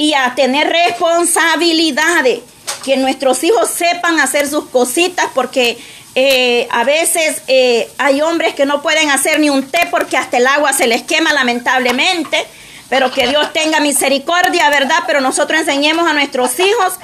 y 0.00 0.14
a 0.14 0.34
tener 0.34 0.66
responsabilidades. 0.66 2.40
Que 2.84 2.96
nuestros 2.96 3.44
hijos 3.44 3.68
sepan 3.68 4.18
hacer 4.18 4.48
sus 4.48 4.64
cositas 4.70 5.26
porque 5.34 5.76
eh, 6.14 6.66
a 6.70 6.84
veces 6.84 7.42
eh, 7.48 7.86
hay 7.98 8.22
hombres 8.22 8.54
que 8.54 8.64
no 8.64 8.80
pueden 8.80 9.10
hacer 9.10 9.38
ni 9.40 9.50
un 9.50 9.68
té 9.70 9.88
porque 9.90 10.16
hasta 10.16 10.38
el 10.38 10.46
agua 10.46 10.72
se 10.72 10.86
les 10.86 11.02
quema 11.02 11.34
lamentablemente, 11.34 12.46
pero 12.88 13.10
que 13.10 13.28
Dios 13.28 13.52
tenga 13.52 13.80
misericordia, 13.80 14.70
¿verdad? 14.70 15.00
Pero 15.06 15.20
nosotros 15.20 15.60
enseñemos 15.60 16.08
a 16.08 16.14
nuestros 16.14 16.58
hijos 16.58 16.94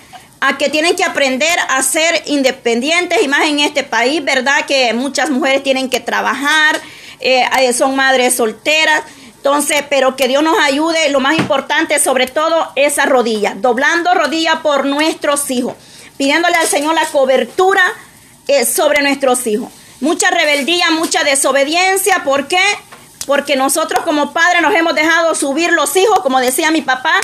a 0.41 0.57
que 0.57 0.71
tienen 0.71 0.97
que 0.97 1.05
aprender 1.05 1.59
a 1.69 1.83
ser 1.83 2.23
independientes 2.25 3.23
y 3.23 3.29
más 3.29 3.45
en 3.45 3.61
este 3.61 3.83
país, 3.83 4.25
¿verdad? 4.25 4.65
Que 4.65 4.95
muchas 4.95 5.29
mujeres 5.29 5.63
tienen 5.63 5.91
que 5.91 6.01
trabajar, 6.01 6.81
eh, 7.21 7.45
son 7.75 7.95
madres 7.95 8.37
solteras. 8.37 9.03
Entonces, 9.47 9.85
pero 9.89 10.17
que 10.17 10.27
Dios 10.27 10.43
nos 10.43 10.59
ayude, 10.59 11.09
lo 11.11 11.21
más 11.21 11.39
importante 11.39 12.01
sobre 12.01 12.27
todo, 12.27 12.73
esa 12.75 13.07
rodilla, 13.07 13.55
doblando 13.55 14.13
rodilla 14.13 14.61
por 14.61 14.87
nuestros 14.87 15.49
hijos, 15.53 15.75
pidiéndole 16.17 16.57
al 16.57 16.67
Señor 16.67 16.97
la 16.97 17.07
cobertura 17.13 17.81
sobre 18.69 19.03
nuestros 19.03 19.47
hijos. 19.47 19.69
Mucha 20.01 20.31
rebeldía, 20.31 20.91
mucha 20.91 21.23
desobediencia. 21.23 22.25
¿Por 22.25 22.49
qué? 22.49 22.59
Porque 23.25 23.55
nosotros 23.55 24.03
como 24.03 24.33
padres 24.33 24.63
nos 24.63 24.75
hemos 24.75 24.97
dejado 24.97 25.33
subir 25.37 25.71
los 25.71 25.95
hijos, 25.95 26.19
como 26.25 26.41
decía 26.41 26.73
mi 26.73 26.83
papá, 26.83 27.15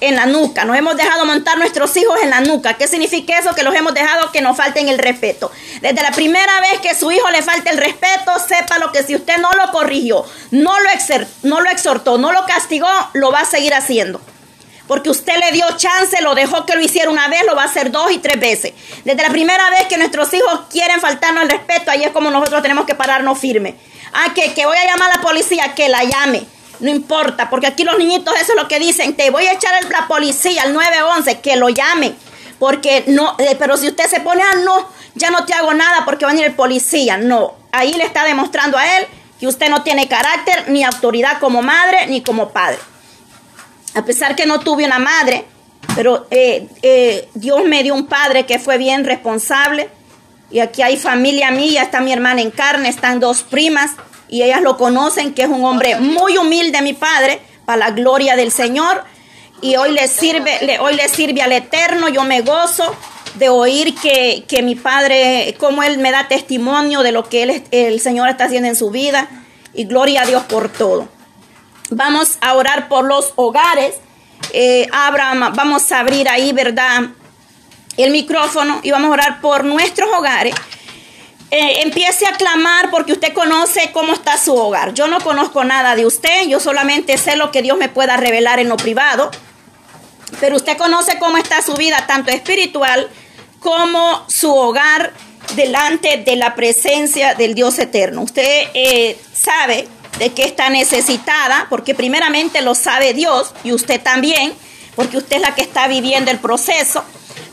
en 0.00 0.16
la 0.16 0.26
nuca. 0.26 0.64
Nos 0.64 0.76
hemos 0.76 0.96
dejado 0.96 1.24
montar 1.24 1.58
nuestros 1.58 1.96
hijos 1.96 2.16
en 2.22 2.30
la 2.30 2.40
nuca. 2.40 2.74
¿Qué 2.74 2.86
significa 2.88 3.38
eso? 3.38 3.54
Que 3.54 3.62
los 3.62 3.74
hemos 3.74 3.94
dejado 3.94 4.30
que 4.32 4.40
nos 4.40 4.56
falten 4.56 4.88
el 4.88 4.98
respeto. 4.98 5.50
Desde 5.80 6.02
la 6.02 6.12
primera 6.12 6.60
vez 6.60 6.80
que 6.80 6.94
su 6.94 7.10
hijo 7.10 7.28
le 7.30 7.42
falte 7.42 7.70
el 7.70 7.78
respeto, 7.78 8.32
sepa 8.46 8.78
lo 8.78 8.92
que 8.92 9.02
si 9.02 9.14
usted 9.14 9.38
no 9.38 9.50
lo 9.52 9.70
corrigió, 9.72 10.24
no 10.50 10.78
lo, 10.80 10.88
no 11.42 11.60
lo 11.60 11.70
exhortó, 11.70 12.18
no 12.18 12.32
lo 12.32 12.44
castigó, 12.46 12.88
lo 13.14 13.30
va 13.30 13.40
a 13.40 13.44
seguir 13.44 13.74
haciendo 13.74 14.20
porque 14.88 15.10
usted 15.10 15.34
le 15.36 15.52
dio 15.52 15.66
chance, 15.76 16.20
lo 16.22 16.34
dejó 16.34 16.64
que 16.64 16.74
lo 16.74 16.80
hiciera 16.80 17.10
una 17.10 17.28
vez, 17.28 17.44
lo 17.46 17.54
va 17.54 17.64
a 17.64 17.66
hacer 17.66 17.92
dos 17.92 18.10
y 18.10 18.18
tres 18.18 18.40
veces. 18.40 18.72
Desde 19.04 19.22
la 19.22 19.28
primera 19.28 19.68
vez 19.68 19.86
que 19.86 19.98
nuestros 19.98 20.32
hijos 20.32 20.60
quieren 20.70 20.98
faltarnos 20.98 21.44
el 21.44 21.50
respeto, 21.50 21.90
ahí 21.90 22.02
es 22.02 22.10
como 22.10 22.30
nosotros 22.30 22.62
tenemos 22.62 22.86
que 22.86 22.94
pararnos 22.94 23.38
firmes. 23.38 23.74
Ah, 24.14 24.32
que, 24.34 24.54
que 24.54 24.64
voy 24.64 24.78
a 24.78 24.86
llamar 24.86 25.12
a 25.12 25.16
la 25.16 25.22
policía, 25.22 25.74
que 25.76 25.90
la 25.90 26.02
llame. 26.02 26.46
No 26.80 26.90
importa, 26.90 27.50
porque 27.50 27.66
aquí 27.66 27.84
los 27.84 27.98
niñitos 27.98 28.34
eso 28.40 28.52
es 28.52 28.62
lo 28.62 28.68
que 28.68 28.78
dicen, 28.78 29.14
te 29.16 29.30
voy 29.30 29.46
a 29.46 29.52
echar 29.52 29.74
a 29.74 29.80
la 29.88 30.06
policía, 30.06 30.62
al 30.62 30.72
911, 30.72 31.40
que 31.40 31.56
lo 31.56 31.68
llame. 31.68 32.14
Porque 32.58 33.04
no, 33.06 33.36
eh, 33.38 33.56
pero 33.58 33.76
si 33.76 33.88
usted 33.88 34.06
se 34.06 34.20
pone, 34.20 34.42
ah, 34.42 34.56
no, 34.64 34.88
ya 35.14 35.30
no 35.30 35.44
te 35.44 35.54
hago 35.54 35.74
nada 35.74 36.04
porque 36.04 36.24
va 36.24 36.30
a 36.30 36.34
venir 36.34 36.48
el 36.48 36.54
policía. 36.54 37.16
No, 37.16 37.54
ahí 37.72 37.92
le 37.92 38.04
está 38.04 38.24
demostrando 38.24 38.76
a 38.78 38.98
él 38.98 39.06
que 39.38 39.46
usted 39.46 39.68
no 39.68 39.82
tiene 39.82 40.08
carácter 40.08 40.68
ni 40.68 40.82
autoridad 40.82 41.38
como 41.38 41.62
madre 41.62 42.06
ni 42.08 42.22
como 42.22 42.50
padre 42.50 42.78
a 43.98 44.04
pesar 44.04 44.36
que 44.36 44.46
no 44.46 44.60
tuve 44.60 44.84
una 44.84 44.98
madre, 44.98 45.44
pero 45.94 46.26
eh, 46.30 46.68
eh, 46.82 47.28
Dios 47.34 47.64
me 47.64 47.82
dio 47.82 47.94
un 47.94 48.06
padre 48.06 48.46
que 48.46 48.58
fue 48.58 48.78
bien 48.78 49.04
responsable. 49.04 49.88
Y 50.50 50.60
aquí 50.60 50.82
hay 50.82 50.96
familia 50.96 51.50
mía, 51.50 51.82
está 51.82 52.00
mi 52.00 52.12
hermana 52.12 52.40
en 52.40 52.50
carne, 52.50 52.88
están 52.88 53.20
dos 53.20 53.42
primas 53.42 53.92
y 54.28 54.42
ellas 54.42 54.62
lo 54.62 54.76
conocen, 54.76 55.34
que 55.34 55.42
es 55.42 55.48
un 55.48 55.64
hombre 55.64 55.96
muy 55.96 56.36
humilde, 56.38 56.82
mi 56.82 56.92
padre, 56.92 57.40
para 57.64 57.78
la 57.78 57.90
gloria 57.90 58.36
del 58.36 58.52
Señor. 58.52 59.04
Y 59.60 59.76
hoy 59.76 59.92
le 59.92 60.06
sirve, 60.08 60.78
hoy 60.80 60.94
le 60.94 61.08
sirve 61.08 61.42
al 61.42 61.52
Eterno, 61.52 62.08
yo 62.08 62.24
me 62.24 62.42
gozo 62.42 62.94
de 63.34 63.48
oír 63.48 63.94
que, 63.94 64.44
que 64.46 64.62
mi 64.62 64.74
padre, 64.74 65.54
como 65.58 65.82
él 65.82 65.98
me 65.98 66.10
da 66.10 66.28
testimonio 66.28 67.02
de 67.02 67.12
lo 67.12 67.28
que 67.28 67.64
el 67.70 68.00
Señor 68.00 68.28
está 68.28 68.44
haciendo 68.44 68.68
en 68.68 68.76
su 68.76 68.90
vida. 68.90 69.28
Y 69.74 69.84
gloria 69.84 70.22
a 70.22 70.26
Dios 70.26 70.42
por 70.44 70.70
todo. 70.70 71.08
Vamos 71.90 72.38
a 72.40 72.54
orar 72.54 72.88
por 72.88 73.04
los 73.04 73.32
hogares. 73.36 73.94
Eh, 74.52 74.86
Abraham, 74.92 75.52
vamos 75.54 75.90
a 75.92 76.00
abrir 76.00 76.28
ahí, 76.28 76.52
¿verdad? 76.52 77.10
El 77.96 78.10
micrófono 78.10 78.80
y 78.82 78.90
vamos 78.90 79.10
a 79.10 79.12
orar 79.12 79.40
por 79.40 79.64
nuestros 79.64 80.08
hogares. 80.16 80.54
Eh, 81.50 81.80
empiece 81.82 82.26
a 82.26 82.32
clamar 82.32 82.90
porque 82.90 83.12
usted 83.12 83.32
conoce 83.32 83.90
cómo 83.92 84.12
está 84.12 84.36
su 84.36 84.54
hogar. 84.54 84.92
Yo 84.92 85.08
no 85.08 85.20
conozco 85.20 85.64
nada 85.64 85.96
de 85.96 86.04
usted, 86.04 86.46
yo 86.46 86.60
solamente 86.60 87.16
sé 87.16 87.36
lo 87.36 87.50
que 87.50 87.62
Dios 87.62 87.78
me 87.78 87.88
pueda 87.88 88.18
revelar 88.18 88.58
en 88.58 88.68
lo 88.68 88.76
privado. 88.76 89.30
Pero 90.40 90.56
usted 90.56 90.76
conoce 90.76 91.18
cómo 91.18 91.38
está 91.38 91.62
su 91.62 91.74
vida, 91.74 92.04
tanto 92.06 92.30
espiritual 92.30 93.08
como 93.60 94.24
su 94.28 94.54
hogar 94.54 95.12
delante 95.54 96.18
de 96.18 96.36
la 96.36 96.54
presencia 96.54 97.34
del 97.34 97.54
Dios 97.54 97.78
eterno. 97.78 98.22
Usted 98.22 98.68
eh, 98.74 99.18
sabe 99.32 99.88
de 100.18 100.32
qué 100.34 100.44
está 100.44 100.68
necesitada, 100.68 101.66
porque 101.70 101.94
primeramente 101.94 102.60
lo 102.60 102.74
sabe 102.74 103.14
Dios 103.14 103.54
y 103.64 103.72
usted 103.72 104.02
también, 104.02 104.52
porque 104.96 105.16
usted 105.16 105.36
es 105.36 105.42
la 105.42 105.54
que 105.54 105.62
está 105.62 105.88
viviendo 105.88 106.30
el 106.30 106.38
proceso. 106.38 107.02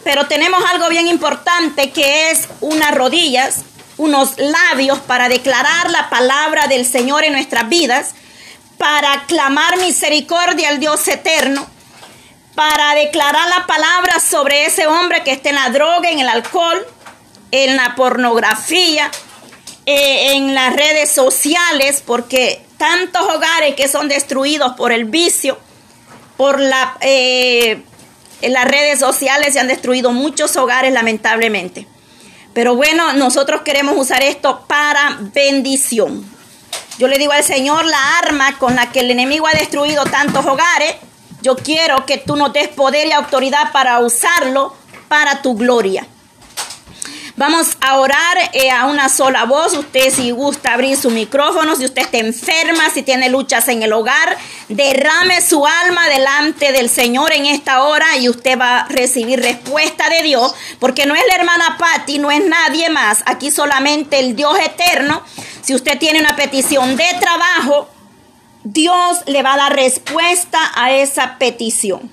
Pero 0.03 0.27
tenemos 0.27 0.63
algo 0.71 0.89
bien 0.89 1.07
importante 1.07 1.91
que 1.91 2.31
es 2.31 2.47
unas 2.61 2.93
rodillas, 2.93 3.63
unos 3.97 4.37
labios 4.37 4.99
para 4.99 5.29
declarar 5.29 5.89
la 5.91 6.09
palabra 6.09 6.67
del 6.67 6.85
Señor 6.85 7.23
en 7.23 7.33
nuestras 7.33 7.69
vidas, 7.69 8.15
para 8.77 9.25
clamar 9.25 9.77
misericordia 9.77 10.69
al 10.69 10.79
Dios 10.79 11.07
eterno, 11.07 11.65
para 12.55 12.95
declarar 12.95 13.47
la 13.49 13.67
palabra 13.67 14.19
sobre 14.19 14.65
ese 14.65 14.87
hombre 14.87 15.23
que 15.23 15.31
está 15.31 15.49
en 15.49 15.55
la 15.55 15.69
droga, 15.69 16.09
en 16.09 16.19
el 16.19 16.29
alcohol, 16.29 16.85
en 17.51 17.75
la 17.75 17.95
pornografía, 17.95 19.11
eh, 19.85 20.33
en 20.33 20.53
las 20.55 20.75
redes 20.75 21.11
sociales, 21.11 22.01
porque 22.05 22.65
tantos 22.77 23.21
hogares 23.21 23.75
que 23.75 23.87
son 23.87 24.07
destruidos 24.07 24.73
por 24.75 24.91
el 24.91 25.05
vicio, 25.05 25.59
por 26.37 26.59
la, 26.59 26.97
eh, 27.01 27.81
en 28.41 28.53
las 28.53 28.65
redes 28.65 28.99
sociales 28.99 29.53
se 29.53 29.59
han 29.59 29.67
destruido 29.67 30.11
muchos 30.11 30.55
hogares 30.57 30.91
lamentablemente. 30.93 31.87
Pero 32.55 32.73
bueno, 32.73 33.11
nosotros 33.11 33.63
queremos 33.63 33.97
usar 33.97 34.23
esto 34.23 34.61
para 34.65 35.17
bendición. 35.19 36.25
Yo 36.97 37.09
le 37.09 37.17
digo 37.17 37.33
al 37.33 37.43
Señor, 37.43 37.83
la 37.83 38.17
arma 38.19 38.57
con 38.57 38.77
la 38.77 38.93
que 38.93 39.01
el 39.01 39.11
enemigo 39.11 39.45
ha 39.45 39.51
destruido 39.51 40.05
tantos 40.05 40.45
hogares, 40.45 40.95
yo 41.41 41.57
quiero 41.57 42.05
que 42.05 42.17
tú 42.17 42.37
nos 42.37 42.53
des 42.53 42.69
poder 42.69 43.07
y 43.07 43.11
autoridad 43.11 43.73
para 43.73 43.99
usarlo 43.99 44.73
para 45.09 45.41
tu 45.41 45.55
gloria. 45.55 46.07
Vamos 47.37 47.77
a 47.81 47.99
orar 47.99 48.37
eh, 48.53 48.71
a 48.71 48.85
una 48.85 49.09
sola 49.09 49.43
voz. 49.43 49.73
Usted 49.73 50.09
si 50.09 50.31
gusta 50.31 50.73
abrir 50.73 50.95
su 50.95 51.09
micrófono, 51.09 51.75
si 51.75 51.83
usted 51.83 52.03
está 52.03 52.17
enferma, 52.17 52.89
si 52.93 53.03
tiene 53.03 53.27
luchas 53.27 53.67
en 53.67 53.83
el 53.83 53.91
hogar, 53.91 54.37
derrame 54.69 55.41
su 55.41 55.67
alma 55.67 56.07
delante 56.07 56.71
del 56.71 56.89
Señor 56.89 57.33
en 57.33 57.45
esta 57.45 57.83
hora 57.83 58.17
y 58.17 58.29
usted 58.29 58.57
va 58.57 58.79
a 58.79 58.87
recibir 58.87 59.41
respuesta 59.41 60.07
de 60.09 60.23
Dios, 60.23 60.55
porque 60.79 61.05
no 61.05 61.13
es 61.13 61.23
la 61.27 61.35
hermana 61.35 61.75
Patti, 61.77 62.19
no 62.19 62.31
es 62.31 62.41
nadie 62.45 62.89
más. 62.89 63.21
Aquí 63.25 63.51
solamente 63.51 64.19
el 64.19 64.37
Dios 64.37 64.57
eterno. 64.59 65.21
Si 65.61 65.75
usted 65.75 65.99
tiene 65.99 66.21
una 66.21 66.37
petición 66.37 66.95
de 66.95 67.07
trabajo, 67.19 67.89
Dios 68.63 69.17
le 69.25 69.43
va 69.43 69.55
a 69.55 69.57
dar 69.57 69.75
respuesta 69.75 70.59
a 70.73 70.93
esa 70.93 71.37
petición. 71.37 72.09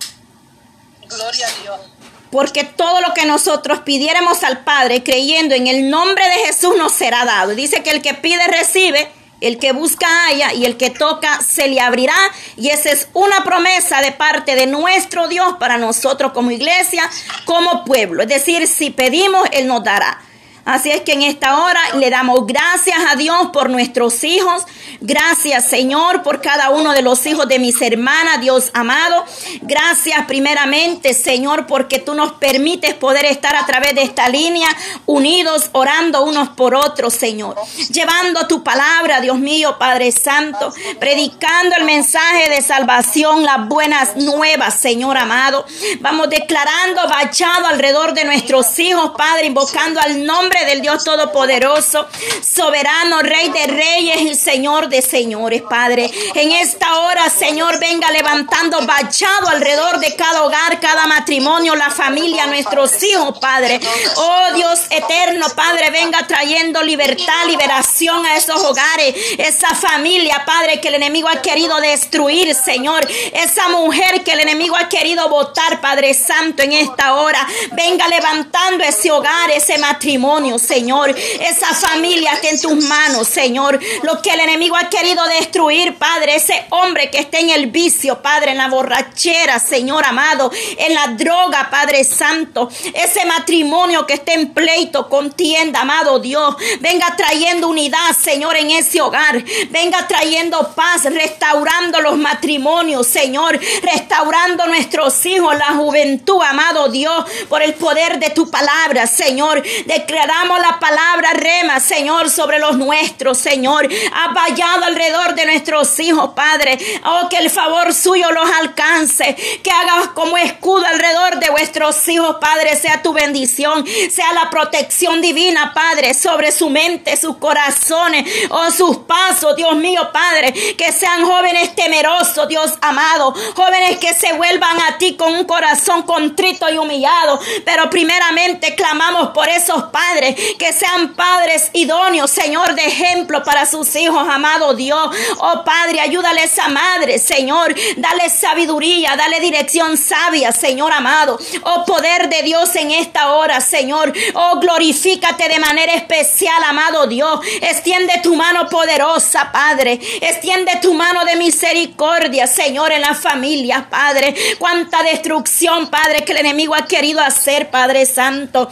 Gloria 1.07 1.47
a 1.47 1.63
Dios. 1.63 1.92
Porque 2.33 2.65
todo 2.65 3.03
lo 3.03 3.13
que 3.13 3.27
nosotros 3.27 3.81
pidiéramos 3.81 4.43
al 4.43 4.65
Padre 4.65 5.03
creyendo 5.03 5.55
en 5.55 5.67
el 5.67 5.91
nombre 5.91 6.25
de 6.25 6.47
Jesús 6.47 6.75
nos 6.79 6.93
será 6.93 7.27
dado. 7.27 7.55
Dice 7.55 7.83
que 7.83 7.91
el 7.91 8.01
que 8.01 8.15
pide 8.15 8.45
recibe, 8.47 9.07
el 9.43 9.59
que 9.59 9.73
busca 9.73 10.07
haya 10.25 10.55
y 10.55 10.65
el 10.65 10.79
que 10.79 10.89
toca 10.89 11.43
se 11.43 11.69
le 11.69 11.79
abrirá. 11.79 12.17
Y 12.57 12.71
esa 12.71 12.91
es 12.91 13.09
una 13.13 13.45
promesa 13.45 14.01
de 14.01 14.13
parte 14.13 14.57
de 14.57 14.67
nuestro 14.67 15.29
Dios 15.29 15.57
para 15.61 15.77
nosotros 15.77 16.33
como 16.33 16.51
iglesia, 16.51 17.09
como 17.45 17.85
pueblo. 17.85 18.23
Es 18.23 18.29
decir, 18.29 18.67
si 18.67 18.89
pedimos, 18.89 19.47
Él 19.53 19.67
nos 19.67 19.85
dará. 19.85 20.19
Así 20.65 20.91
es 20.91 21.01
que 21.01 21.13
en 21.13 21.23
esta 21.23 21.59
hora 21.59 21.81
le 21.99 22.09
damos 22.09 22.47
gracias 22.47 22.99
a 23.11 23.17
Dios 23.17 23.49
por 23.53 23.69
nuestros 23.69 24.23
hijos. 24.23 24.65
Gracias 25.01 25.69
Señor 25.69 26.23
por 26.23 26.41
cada 26.41 26.71
uno 26.71 26.93
de 26.93 27.03
los 27.03 27.27
hijos 27.27 27.49
de 27.49 27.59
mis 27.59 27.81
hermanas, 27.83 28.41
Dios 28.41 28.71
amado. 28.73 29.25
Gracias 29.63 30.25
primeramente 30.27 31.15
Señor 31.15 31.67
porque 31.67 31.99
tú 31.99 32.15
nos 32.15 32.35
permites 32.35 32.95
poder 32.95 33.25
estar 33.25 33.57
a 33.57 33.67
través 33.67 33.95
de 33.95 34.03
esta 34.03 34.29
línea 34.29 34.69
unidos, 35.07 35.71
orando 35.73 36.25
unos 36.25 36.51
por 36.51 36.75
otros, 36.75 37.15
Señor. 37.15 37.57
Llevando 37.91 38.47
tu 38.47 38.63
palabra, 38.63 39.21
Dios 39.21 39.39
mío, 39.39 39.77
Padre 39.79 40.13
Santo. 40.13 40.73
Predicando 41.01 41.77
el 41.77 41.85
mensaje 41.85 42.51
de 42.51 42.63
salvación, 42.63 43.43
las 43.43 43.67
buenas 43.69 44.17
nuevas, 44.17 44.75
Señor 44.75 45.17
amado. 45.17 45.67
Vamos 46.01 46.31
declarando 46.31 47.09
bachado 47.09 47.67
alrededor 47.67 48.15
de 48.15 48.25
nuestros 48.25 48.79
hijos, 48.79 49.13
Padre, 49.17 49.47
invocando 49.47 50.01
al 50.01 50.25
nombre 50.25 50.52
del 50.61 50.83
Dios 50.83 51.03
Todopoderoso, 51.05 52.07
soberano, 52.43 53.21
Rey 53.23 53.49
de 53.51 53.67
Reyes 53.67 54.21
y 54.21 54.35
Señor 54.35 54.89
de 54.89 55.03
Señores, 55.03 55.63
Padre. 55.63 56.11
En 56.35 56.53
esta 56.53 56.99
hora, 57.01 57.29
Señor, 57.31 57.81
venga 57.81 58.11
levantando 58.11 58.79
bachado 58.87 59.49
alrededor 59.49 59.99
de 59.99 60.15
cada 60.15 60.45
hogar, 60.45 60.79
cada 60.79 61.07
matrimonio, 61.07 61.75
la 61.75 61.91
familia, 61.91 62.47
nuestros 62.47 63.03
hijos, 63.03 63.39
Padre. 63.39 63.81
Oh 64.17 64.55
Dios 64.55 64.81
eterno, 64.91 65.47
Padre, 65.57 65.91
venga 65.91 66.27
trayendo 66.27 66.83
libertad, 66.83 67.47
liberación 67.47 68.25
a 68.27 68.37
esos 68.37 68.63
hogares, 68.63 69.15
esa 69.39 69.75
familia, 69.75 70.45
Padre, 70.45 70.81
que 70.81 70.89
el 70.89 70.95
enemigo 70.95 71.29
ha 71.29 71.41
querido 71.41 71.81
destruir, 71.81 72.55
Señor. 72.55 73.07
Esa 73.33 73.69
mujer 73.71 74.23
que 74.23 74.33
el 74.33 74.41
enemigo 74.41 74.77
ha 74.77 74.89
querido 74.89 75.29
votar, 75.29 75.81
Padre 75.81 76.15
Santo, 76.15 76.63
en 76.63 76.73
esta 76.73 77.15
hora. 77.15 77.47
Venga 77.73 78.07
levantando 78.09 78.85
ese 78.85 79.11
hogar, 79.11 79.51
ese 79.51 79.79
matrimonio 79.79 80.42
Señor. 80.59 81.15
Esa 81.17 81.75
familia 81.75 82.33
que 82.41 82.51
en 82.51 82.61
tus 82.61 82.85
manos, 82.85 83.29
Señor. 83.29 83.79
Lo 84.03 84.21
que 84.21 84.31
el 84.31 84.41
enemigo 84.41 84.77
ha 84.77 84.91
querido 84.91 85.25
destruir, 85.29 85.97
Padre. 85.97 86.37
Ese 86.37 86.67
hombre 86.71 87.11
que 87.11 87.19
está 87.19 87.39
en 87.39 87.51
el 87.51 87.67
vicio, 87.69 88.21
Padre, 88.21 88.51
en 88.53 88.59
la 88.59 88.69
borrachera, 88.69 89.59
Señor 89.59 90.05
amado. 90.05 90.51
En 90.77 90.95
la 90.95 91.09
droga, 91.09 91.69
Padre 91.71 92.05
Santo. 92.05 92.69
Ese 92.93 93.25
matrimonio 93.25 94.07
que 94.07 94.15
está 94.15 94.33
en 94.33 94.53
pleito, 94.53 95.09
contienda, 95.09 95.83
amado 95.83 96.19
Dios. 96.19 96.57
Venga 96.81 97.15
trayendo 97.17 97.69
unidad, 97.69 98.17
Señor, 98.21 98.57
en 98.57 98.71
ese 98.73 99.01
hogar. 99.01 99.43
Venga 99.71 100.07
trayendo 100.09 100.73
paz, 100.75 101.05
restaurando 101.05 102.01
los 102.01 102.17
matrimonios, 102.19 103.07
Señor. 103.07 103.59
Restaurando 103.83 104.67
nuestros 104.67 105.25
hijos, 105.27 105.57
la 105.57 105.77
juventud, 105.77 106.41
amado 106.43 106.89
Dios. 106.89 107.25
Por 107.49 107.63
el 107.63 107.75
poder 107.75 108.19
de 108.19 108.31
tu 108.31 108.51
palabra, 108.51 109.07
Señor. 109.07 109.63
Declarar 109.87 110.32
damos 110.33 110.61
la 110.61 110.79
palabra 110.79 111.33
rema, 111.35 111.79
Señor, 111.79 112.31
sobre 112.31 112.59
los 112.59 112.79
nuestros, 112.79 113.37
Señor. 113.37 113.87
Ha 114.13 114.33
vallado 114.33 114.85
alrededor 114.85 115.35
de 115.35 115.45
nuestros 115.45 115.99
hijos, 116.01 116.31
Padre. 116.35 116.79
Oh, 117.05 117.29
que 117.29 117.37
el 117.37 117.51
favor 117.51 117.93
suyo 117.93 118.31
los 118.31 118.51
alcance. 118.51 119.37
Que 119.63 119.71
hagas 119.71 120.09
como 120.15 120.39
escudo 120.39 120.87
alrededor 120.87 121.39
de 121.39 121.51
vuestros 121.51 122.09
hijos, 122.09 122.37
Padre. 122.41 122.77
Sea 122.77 123.03
tu 123.03 123.13
bendición, 123.13 123.85
sea 124.11 124.33
la 124.33 124.49
protección 124.49 125.21
divina, 125.21 125.73
Padre, 125.75 126.15
sobre 126.15 126.51
su 126.51 126.71
mente, 126.71 127.17
sus 127.17 127.37
corazones, 127.37 128.27
oh, 128.49 128.71
sus 128.71 128.99
pasos, 128.99 129.55
Dios 129.55 129.77
mío, 129.77 130.09
Padre. 130.13 130.53
Que 130.77 130.93
sean 130.93 131.27
jóvenes 131.27 131.75
temerosos, 131.75 132.49
Dios 132.49 132.73
amado. 132.81 133.35
Jóvenes 133.55 133.99
que 133.99 134.15
se 134.15 134.33
vuelvan 134.33 134.81
a 134.81 134.97
ti 134.97 135.15
con 135.15 135.35
un 135.35 135.45
corazón 135.45 136.03
contrito 136.03 136.71
y 136.73 136.79
humillado. 136.79 137.39
Pero 137.67 137.91
primeramente 137.91 138.75
clamamos 138.75 139.29
por 139.31 139.49
esos 139.49 139.85
padres 139.85 140.22
que 140.59 140.73
sean 140.73 141.15
padres 141.15 141.71
idóneos, 141.73 142.31
Señor, 142.31 142.75
de 142.75 142.85
ejemplo 142.85 143.43
para 143.43 143.67
sus 143.67 143.95
hijos, 143.97 144.27
amado 144.29 144.75
Dios. 144.75 145.15
Oh 145.39 145.63
Padre, 145.65 146.01
ayúdale 146.01 146.41
a 146.41 146.45
esa 146.45 146.69
madre, 146.69 147.19
Señor. 147.19 147.75
Dale 147.97 148.31
sabiduría, 148.31 149.17
dale 149.17 149.41
dirección 149.41 149.97
sabia, 149.97 150.53
Señor 150.53 150.93
amado. 150.93 151.39
Oh 151.63 151.85
poder 151.85 152.29
de 152.29 152.43
Dios 152.43 152.75
en 152.77 152.91
esta 152.91 153.33
hora, 153.33 153.61
Señor. 153.61 154.13
Oh 154.35 154.59
glorifícate 154.61 155.49
de 155.49 155.59
manera 155.59 155.95
especial, 155.95 156.63
amado 156.65 157.07
Dios. 157.07 157.41
Extiende 157.61 158.21
tu 158.23 158.35
mano 158.35 158.69
poderosa, 158.69 159.51
Padre. 159.53 160.01
Extiende 160.21 160.79
tu 160.81 160.95
mano 160.95 161.25
de 161.25 161.37
misericordia, 161.37 162.47
Señor, 162.47 162.93
en 162.93 163.03
la 163.03 163.15
familia, 163.15 163.87
Padre. 163.89 164.35
Cuánta 164.59 165.03
destrucción, 165.03 165.89
Padre, 165.89 166.25
que 166.25 166.33
el 166.33 166.39
enemigo 166.39 166.75
ha 166.75 166.87
querido 166.87 167.21
hacer, 167.21 167.71
Padre 167.71 168.07
Santo. 168.07 168.71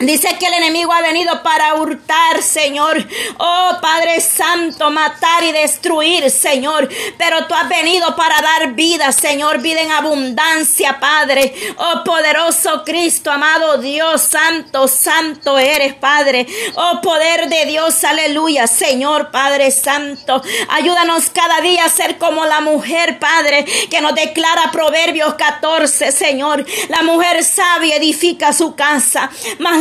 Dice 0.00 0.36
que 0.40 0.46
el 0.46 0.54
enemigo 0.54 0.92
ha 0.92 1.02
venido 1.02 1.40
para 1.44 1.74
hurtar, 1.76 2.42
Señor. 2.42 3.06
Oh 3.38 3.78
Padre 3.80 4.20
Santo, 4.20 4.90
matar 4.90 5.44
y 5.44 5.52
destruir, 5.52 6.30
Señor. 6.30 6.88
Pero 7.16 7.46
tú 7.46 7.54
has 7.54 7.68
venido 7.68 8.16
para 8.16 8.40
dar 8.40 8.72
vida, 8.72 9.12
Señor, 9.12 9.60
vida 9.60 9.82
en 9.82 9.92
abundancia, 9.92 10.98
Padre. 10.98 11.54
Oh 11.76 12.02
poderoso 12.04 12.82
Cristo, 12.84 13.30
amado 13.30 13.78
Dios, 13.78 14.22
santo, 14.22 14.88
santo 14.88 15.58
eres, 15.58 15.94
Padre. 15.94 16.44
Oh 16.74 17.00
poder 17.00 17.48
de 17.48 17.66
Dios, 17.66 18.02
aleluya, 18.02 18.66
Señor, 18.66 19.30
Padre 19.30 19.70
Santo. 19.70 20.42
Ayúdanos 20.70 21.30
cada 21.30 21.60
día 21.60 21.84
a 21.84 21.88
ser 21.88 22.18
como 22.18 22.46
la 22.46 22.60
mujer, 22.60 23.20
Padre, 23.20 23.64
que 23.88 24.00
nos 24.00 24.16
declara 24.16 24.72
Proverbios 24.72 25.34
14, 25.34 26.10
Señor. 26.10 26.66
La 26.88 27.02
mujer 27.02 27.44
sabia 27.44 27.96
edifica 27.96 28.52
su 28.52 28.74
casa, 28.74 29.30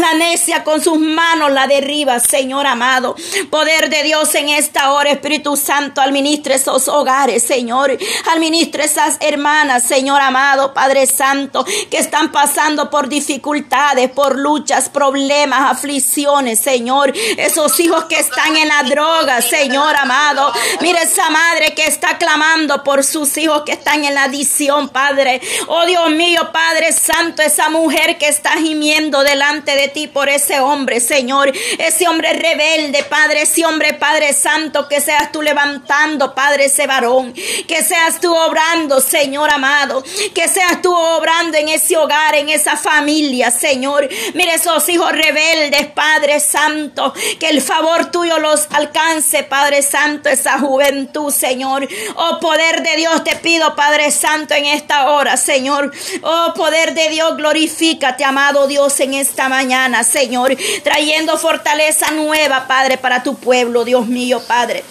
la 0.03 0.13
necia 0.15 0.65
con 0.65 0.83
sus 0.83 0.99
manos 0.99 1.51
la 1.51 1.65
derriba, 1.65 2.19
Señor 2.19 2.67
amado. 2.67 3.15
Poder 3.49 3.89
de 3.89 4.03
Dios 4.03 4.35
en 4.35 4.49
esta 4.49 4.91
hora, 4.91 5.11
Espíritu 5.11 5.55
Santo, 5.55 6.01
administre 6.01 6.55
esos 6.55 6.89
hogares, 6.89 7.41
Señor. 7.43 7.97
Administre 8.33 8.83
esas 8.83 9.15
hermanas, 9.21 9.83
Señor 9.83 10.19
amado, 10.19 10.73
Padre 10.73 11.07
Santo, 11.07 11.65
que 11.89 11.97
están 11.99 12.33
pasando 12.33 12.89
por 12.89 13.07
dificultades, 13.07 14.09
por 14.09 14.37
luchas, 14.37 14.89
problemas, 14.89 15.71
aflicciones, 15.71 16.59
Señor. 16.59 17.13
Esos 17.37 17.79
hijos 17.79 18.03
que 18.05 18.19
están 18.19 18.57
en 18.57 18.67
la 18.67 18.83
droga, 18.83 19.41
Señor 19.41 19.95
amado. 19.95 20.51
Mire 20.81 21.01
esa 21.03 21.29
madre 21.29 21.73
que 21.75 21.85
está 21.85 22.17
clamando 22.17 22.83
por 22.83 23.05
sus 23.05 23.37
hijos 23.37 23.63
que 23.65 23.71
están 23.71 24.03
en 24.03 24.15
la 24.15 24.25
adicción, 24.25 24.89
Padre. 24.89 25.39
Oh 25.67 25.85
Dios 25.85 26.11
mío, 26.11 26.49
Padre 26.51 26.91
Santo, 26.91 27.41
esa 27.41 27.69
mujer 27.69 28.17
que 28.17 28.27
está 28.27 28.51
gimiendo 28.57 29.23
delante 29.23 29.77
de 29.77 29.92
ti 29.93 30.07
por 30.07 30.29
ese 30.29 30.59
hombre, 30.59 30.99
Señor. 30.99 31.51
Ese 31.77 32.07
hombre 32.07 32.33
rebelde, 32.33 33.03
Padre. 33.03 33.43
Ese 33.43 33.65
hombre, 33.65 33.93
Padre 33.93 34.33
Santo, 34.33 34.87
que 34.87 34.99
seas 34.99 35.31
tú 35.31 35.41
levantando, 35.41 36.33
Padre, 36.33 36.65
ese 36.65 36.87
varón. 36.87 37.33
Que 37.33 37.83
seas 37.83 38.19
tú 38.19 38.33
obrando, 38.33 38.99
Señor 38.99 39.49
amado. 39.49 40.03
Que 40.33 40.47
seas 40.47 40.81
tú 40.81 40.93
obrando 40.93 41.57
en 41.57 41.69
ese 41.69 41.97
hogar, 41.97 42.35
en 42.35 42.49
esa 42.49 42.75
familia, 42.75 43.51
Señor. 43.51 44.09
Mire 44.33 44.55
esos 44.55 44.87
hijos 44.89 45.11
rebeldes, 45.11 45.87
Padre 45.87 46.39
Santo. 46.39 47.13
Que 47.39 47.49
el 47.49 47.61
favor 47.61 48.11
tuyo 48.11 48.39
los 48.39 48.67
alcance, 48.71 49.43
Padre 49.43 49.81
Santo, 49.81 50.29
esa 50.29 50.59
juventud, 50.59 51.31
Señor. 51.31 51.87
Oh, 52.15 52.39
poder 52.39 52.81
de 52.81 52.95
Dios, 52.97 53.23
te 53.23 53.35
pido, 53.35 53.75
Padre 53.75 54.11
Santo, 54.11 54.53
en 54.53 54.65
esta 54.65 55.11
hora, 55.11 55.37
Señor. 55.37 55.91
Oh, 56.21 56.53
poder 56.55 56.93
de 56.93 57.09
Dios, 57.09 57.37
glorifícate, 57.37 58.23
amado 58.23 58.67
Dios, 58.67 58.99
en 58.99 59.13
esta 59.13 59.49
mañana. 59.49 59.82
Señor, 60.03 60.55
trayendo 60.83 61.37
fortaleza 61.37 62.11
nueva, 62.11 62.67
Padre, 62.67 62.97
para 62.97 63.23
tu 63.23 63.35
pueblo, 63.35 63.83
Dios 63.85 64.07
mío, 64.07 64.41
Padre. 64.47 64.83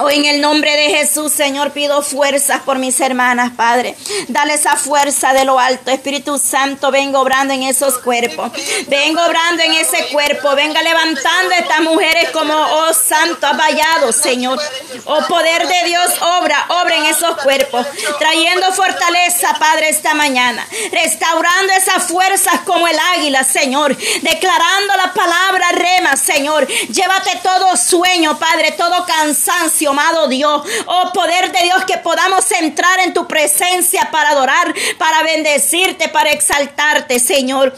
Hoy 0.00 0.14
en 0.14 0.26
el 0.26 0.40
nombre 0.40 0.76
de 0.76 0.90
Jesús, 0.90 1.32
Señor, 1.32 1.72
pido 1.72 2.02
fuerzas 2.02 2.60
por 2.60 2.78
mis 2.78 3.00
hermanas, 3.00 3.50
Padre. 3.56 3.96
Dale 4.28 4.54
esa 4.54 4.76
fuerza 4.76 5.32
de 5.32 5.44
lo 5.44 5.58
alto. 5.58 5.90
Espíritu 5.90 6.38
Santo, 6.38 6.92
vengo 6.92 7.18
obrando 7.18 7.52
en 7.52 7.64
esos 7.64 7.98
cuerpos. 7.98 8.52
Vengo 8.86 9.20
obrando 9.24 9.64
en 9.64 9.74
ese 9.74 10.06
cuerpo. 10.12 10.54
Venga 10.54 10.80
levantando 10.82 11.52
estas 11.52 11.80
mujeres 11.80 12.30
como, 12.30 12.54
oh 12.54 12.94
Santo, 12.94 13.48
vallado, 13.56 14.12
Señor. 14.12 14.60
Oh 15.04 15.18
poder 15.26 15.66
de 15.66 15.88
Dios, 15.88 16.10
obra, 16.38 16.66
obra 16.80 16.94
en 16.94 17.06
esos 17.06 17.36
cuerpos. 17.38 17.84
Trayendo 18.20 18.72
fortaleza, 18.72 19.56
Padre, 19.58 19.88
esta 19.88 20.14
mañana. 20.14 20.64
Restaurando 20.92 21.72
esas 21.72 22.04
fuerzas 22.04 22.60
como 22.64 22.86
el 22.86 22.98
águila, 23.16 23.42
Señor. 23.42 23.96
Declarando 23.96 24.96
la 24.96 25.12
palabra 25.12 25.72
rema, 25.72 26.16
Señor. 26.16 26.68
Llévate 26.68 27.40
todo 27.42 27.76
sueño, 27.76 28.38
Padre, 28.38 28.70
todo 28.72 29.04
cansancio 29.04 29.87
Dios. 30.28 30.62
Oh 30.86 31.12
poder 31.12 31.52
de 31.52 31.64
Dios, 31.64 31.84
que 31.84 31.98
podamos 31.98 32.50
entrar 32.52 33.00
en 33.00 33.12
tu 33.12 33.26
presencia 33.26 34.08
para 34.10 34.30
adorar, 34.30 34.74
para 34.98 35.22
bendecirte, 35.22 36.08
para 36.08 36.30
exaltarte, 36.30 37.18
Señor. 37.18 37.74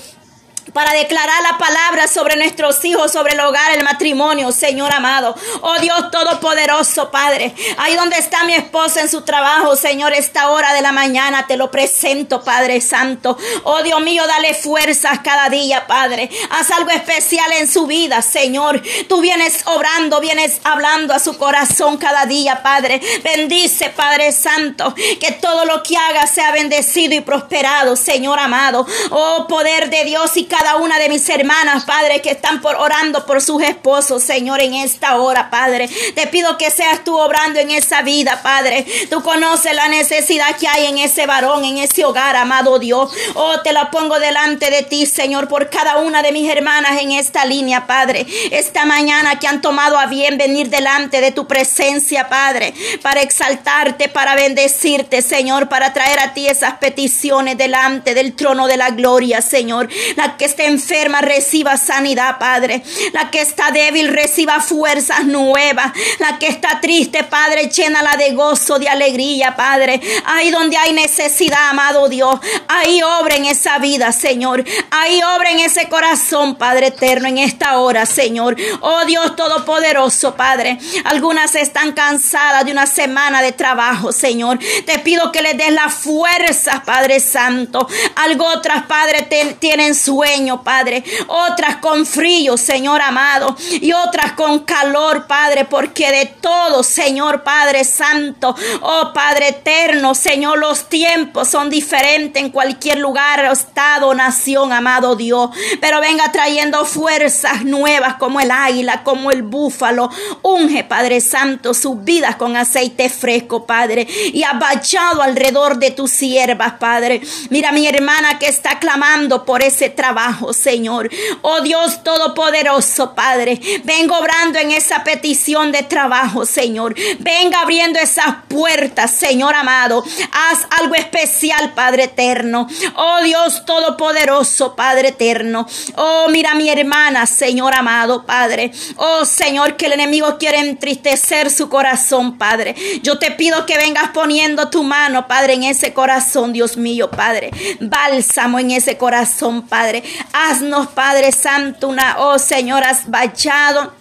Para 0.72 0.92
declarar 0.92 1.42
la 1.42 1.58
palabra 1.58 2.08
sobre 2.08 2.36
nuestros 2.36 2.84
hijos, 2.84 3.12
sobre 3.12 3.34
el 3.34 3.40
hogar, 3.40 3.72
el 3.72 3.84
matrimonio, 3.84 4.52
Señor 4.52 4.92
amado. 4.92 5.34
Oh 5.62 5.78
Dios 5.80 6.10
Todopoderoso, 6.10 7.10
Padre. 7.10 7.54
Ahí 7.78 7.96
donde 7.96 8.16
está 8.16 8.44
mi 8.44 8.54
esposa 8.54 9.00
en 9.00 9.08
su 9.08 9.22
trabajo, 9.22 9.76
Señor, 9.76 10.12
esta 10.12 10.50
hora 10.50 10.72
de 10.74 10.82
la 10.82 10.92
mañana 10.92 11.46
te 11.46 11.56
lo 11.56 11.70
presento, 11.70 12.42
Padre 12.42 12.80
Santo. 12.80 13.36
Oh 13.64 13.82
Dios 13.82 14.00
mío, 14.00 14.26
dale 14.26 14.54
fuerzas 14.54 15.20
cada 15.20 15.48
día, 15.48 15.86
Padre. 15.86 16.30
Haz 16.50 16.70
algo 16.70 16.90
especial 16.90 17.50
en 17.52 17.68
su 17.68 17.86
vida, 17.86 18.22
Señor. 18.22 18.82
Tú 19.08 19.20
vienes 19.20 19.62
obrando, 19.66 20.20
vienes 20.20 20.60
hablando 20.64 21.14
a 21.14 21.18
su 21.18 21.36
corazón 21.36 21.96
cada 21.96 22.26
día, 22.26 22.62
Padre. 22.62 23.00
Bendice, 23.22 23.90
Padre 23.90 24.32
Santo, 24.32 24.94
que 24.94 25.32
todo 25.40 25.64
lo 25.64 25.82
que 25.82 25.96
haga 25.96 26.26
sea 26.26 26.52
bendecido 26.52 27.14
y 27.14 27.20
prosperado, 27.20 27.96
Señor 27.96 28.38
amado. 28.38 28.86
Oh 29.10 29.46
poder 29.48 29.90
de 29.90 30.04
Dios 30.04 30.36
y 30.36 30.44
cada 30.44 30.59
una 30.80 30.98
de 30.98 31.08
mis 31.08 31.28
hermanas, 31.28 31.84
Padre, 31.84 32.20
que 32.20 32.30
están 32.30 32.60
por 32.60 32.76
orando 32.76 33.26
por 33.26 33.40
sus 33.42 33.62
esposos, 33.62 34.22
Señor, 34.22 34.60
en 34.60 34.74
esta 34.74 35.16
hora, 35.16 35.50
Padre. 35.50 35.88
Te 36.14 36.26
pido 36.26 36.56
que 36.58 36.70
seas 36.70 37.02
tú 37.04 37.18
obrando 37.18 37.58
en 37.58 37.70
esa 37.70 38.02
vida, 38.02 38.40
Padre. 38.42 38.86
Tú 39.10 39.22
conoces 39.22 39.74
la 39.74 39.88
necesidad 39.88 40.56
que 40.56 40.68
hay 40.68 40.86
en 40.86 40.98
ese 40.98 41.26
varón, 41.26 41.64
en 41.64 41.78
ese 41.78 42.04
hogar, 42.04 42.36
amado 42.36 42.78
Dios. 42.78 43.10
Oh, 43.34 43.60
te 43.60 43.72
la 43.72 43.90
pongo 43.90 44.18
delante 44.18 44.70
de 44.70 44.82
ti, 44.82 45.06
Señor, 45.06 45.48
por 45.48 45.70
cada 45.70 45.98
una 45.98 46.22
de 46.22 46.32
mis 46.32 46.48
hermanas 46.48 47.00
en 47.00 47.12
esta 47.12 47.44
línea, 47.44 47.86
Padre. 47.86 48.26
Esta 48.50 48.84
mañana 48.84 49.38
que 49.38 49.48
han 49.48 49.60
tomado 49.60 49.98
a 49.98 50.06
bien 50.06 50.38
venir 50.38 50.68
delante 50.68 51.20
de 51.20 51.32
tu 51.32 51.46
presencia, 51.46 52.28
Padre, 52.28 52.74
para 53.02 53.22
exaltarte, 53.22 54.08
para 54.08 54.34
bendecirte, 54.34 55.22
Señor, 55.22 55.68
para 55.68 55.92
traer 55.92 56.18
a 56.20 56.34
ti 56.34 56.46
esas 56.46 56.74
peticiones 56.74 57.56
delante 57.56 58.14
del 58.14 58.34
trono 58.34 58.66
de 58.66 58.76
la 58.76 58.90
gloria, 58.90 59.42
Señor. 59.42 59.88
La 60.16 60.36
que 60.36 60.49
está 60.50 60.64
enferma 60.64 61.20
reciba 61.20 61.76
sanidad, 61.76 62.38
Padre. 62.38 62.82
La 63.12 63.30
que 63.30 63.40
está 63.40 63.70
débil 63.70 64.08
reciba 64.08 64.60
fuerzas 64.60 65.24
nuevas. 65.24 65.92
La 66.18 66.38
que 66.38 66.48
está 66.48 66.80
triste, 66.80 67.24
Padre, 67.24 67.68
llénala 67.68 68.16
de 68.16 68.32
gozo, 68.32 68.78
de 68.78 68.88
alegría, 68.88 69.54
Padre. 69.56 70.00
Ahí 70.24 70.50
donde 70.50 70.76
hay 70.76 70.92
necesidad, 70.92 71.70
amado 71.70 72.08
Dios, 72.08 72.38
ahí 72.68 73.00
obra 73.02 73.36
en 73.36 73.46
esa 73.46 73.78
vida, 73.78 74.12
Señor. 74.12 74.64
Ahí 74.90 75.20
obra 75.36 75.50
en 75.50 75.60
ese 75.60 75.88
corazón, 75.88 76.56
Padre 76.56 76.88
eterno, 76.88 77.28
en 77.28 77.38
esta 77.38 77.78
hora, 77.78 78.06
Señor. 78.06 78.56
Oh 78.80 79.04
Dios 79.04 79.36
Todopoderoso, 79.36 80.34
Padre. 80.34 80.78
Algunas 81.04 81.54
están 81.54 81.92
cansadas 81.92 82.64
de 82.64 82.72
una 82.72 82.86
semana 82.86 83.40
de 83.42 83.52
trabajo, 83.52 84.12
Señor. 84.12 84.58
Te 84.84 84.98
pido 84.98 85.30
que 85.30 85.42
les 85.42 85.56
des 85.56 85.72
la 85.72 85.88
fuerza, 85.88 86.82
Padre 86.84 87.20
Santo. 87.20 87.86
Algo 88.16 88.46
otras, 88.46 88.84
Padre, 88.86 89.28
tienen 89.60 89.94
sueño 89.94 90.39
Padre. 90.62 91.04
Otras 91.26 91.76
con 91.76 92.06
frío, 92.06 92.56
Señor 92.56 93.00
amado. 93.02 93.56
Y 93.80 93.92
otras 93.92 94.32
con 94.32 94.60
calor, 94.60 95.26
Padre, 95.26 95.64
porque 95.64 96.10
de 96.10 96.26
todo, 96.26 96.82
Señor 96.82 97.42
Padre 97.42 97.84
Santo, 97.84 98.54
oh 98.80 99.12
Padre 99.12 99.48
eterno, 99.48 100.14
Señor, 100.14 100.58
los 100.58 100.88
tiempos 100.88 101.48
son 101.48 101.70
diferentes 101.70 102.42
en 102.42 102.50
cualquier 102.50 102.98
lugar, 102.98 103.44
estado, 103.44 104.14
nación, 104.14 104.72
amado 104.72 105.16
Dios. 105.16 105.50
Pero 105.80 106.00
venga 106.00 106.32
trayendo 106.32 106.84
fuerzas 106.84 107.64
nuevas 107.64 108.14
como 108.14 108.40
el 108.40 108.50
águila, 108.50 109.02
como 109.04 109.30
el 109.30 109.42
búfalo. 109.42 110.10
Unge, 110.42 110.84
Padre 110.84 111.20
Santo, 111.20 111.74
sus 111.74 112.02
vidas 112.04 112.36
con 112.36 112.56
aceite 112.56 113.08
fresco, 113.08 113.66
Padre. 113.66 114.06
Y 114.32 114.42
abachado 114.42 115.22
alrededor 115.22 115.78
de 115.78 115.90
tus 115.90 116.10
siervas, 116.10 116.74
Padre. 116.78 117.20
Mira 117.50 117.72
mi 117.72 117.86
hermana 117.86 118.38
que 118.38 118.48
está 118.48 118.78
clamando 118.78 119.44
por 119.44 119.62
ese 119.62 119.88
trabajo 120.30 120.52
Señor. 120.52 121.10
Oh 121.42 121.60
Dios 121.60 122.02
Todopoderoso, 122.02 123.14
Padre. 123.14 123.60
Vengo 123.84 124.18
obrando 124.18 124.58
en 124.58 124.70
esa 124.70 125.02
petición 125.04 125.72
de 125.72 125.82
trabajo, 125.82 126.46
Señor. 126.46 126.94
Venga 127.18 127.60
abriendo 127.60 127.98
esas 127.98 128.36
puertas, 128.48 129.10
Señor 129.10 129.54
amado. 129.54 130.04
Haz 130.32 130.66
algo 130.78 130.94
especial, 130.94 131.72
Padre 131.74 132.04
eterno. 132.04 132.68
Oh 132.96 133.22
Dios 133.22 133.64
Todopoderoso, 133.64 134.76
Padre 134.76 135.08
eterno. 135.08 135.66
Oh, 135.96 136.28
mira 136.30 136.54
mi 136.54 136.68
hermana, 136.68 137.26
Señor 137.26 137.74
amado, 137.74 138.24
Padre. 138.24 138.70
Oh 138.96 139.24
Señor, 139.24 139.76
que 139.76 139.86
el 139.86 139.92
enemigo 139.92 140.38
quiere 140.38 140.58
entristecer 140.58 141.50
su 141.50 141.68
corazón, 141.68 142.38
Padre. 142.38 142.74
Yo 143.02 143.18
te 143.18 143.30
pido 143.32 143.66
que 143.66 143.76
vengas 143.76 144.10
poniendo 144.10 144.70
tu 144.70 144.82
mano, 144.82 145.26
Padre, 145.26 145.54
en 145.54 145.64
ese 145.64 145.92
corazón, 145.92 146.52
Dios 146.52 146.76
mío, 146.76 147.10
Padre. 147.10 147.50
Bálsamo 147.80 148.58
en 148.58 148.70
ese 148.72 148.96
corazón, 148.96 149.62
Padre. 149.62 150.02
Haznos, 150.32 150.88
Padre 150.88 151.32
Santo, 151.32 151.88
una, 151.88 152.16
oh 152.18 152.38
Señor, 152.38 152.84
has 152.84 153.10
bachado. 153.10 154.00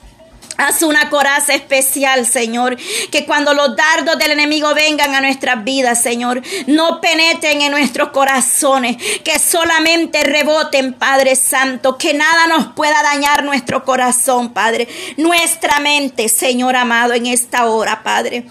Haz 0.57 0.81
una 0.81 1.09
coraza 1.09 1.53
especial, 1.53 2.25
Señor, 2.25 2.75
que 3.11 3.25
cuando 3.25 3.53
los 3.53 3.77
dardos 3.77 4.17
del 4.17 4.31
enemigo 4.31 4.73
vengan 4.73 5.15
a 5.15 5.21
nuestras 5.21 5.63
vidas, 5.63 6.01
Señor, 6.03 6.41
no 6.67 6.99
penetren 6.99 7.61
en 7.61 7.71
nuestros 7.71 8.09
corazones, 8.09 8.97
que 9.23 9.39
solamente 9.39 10.21
reboten, 10.25 10.93
Padre 10.95 11.37
Santo, 11.37 11.97
que 11.97 12.13
nada 12.13 12.47
nos 12.47 12.73
pueda 12.73 13.01
dañar 13.01 13.45
nuestro 13.45 13.85
corazón, 13.85 14.49
Padre, 14.49 14.89
nuestra 15.15 15.79
mente, 15.79 16.27
Señor 16.27 16.75
amado, 16.75 17.13
en 17.13 17.27
esta 17.27 17.69
hora, 17.69 18.03
Padre. 18.03 18.45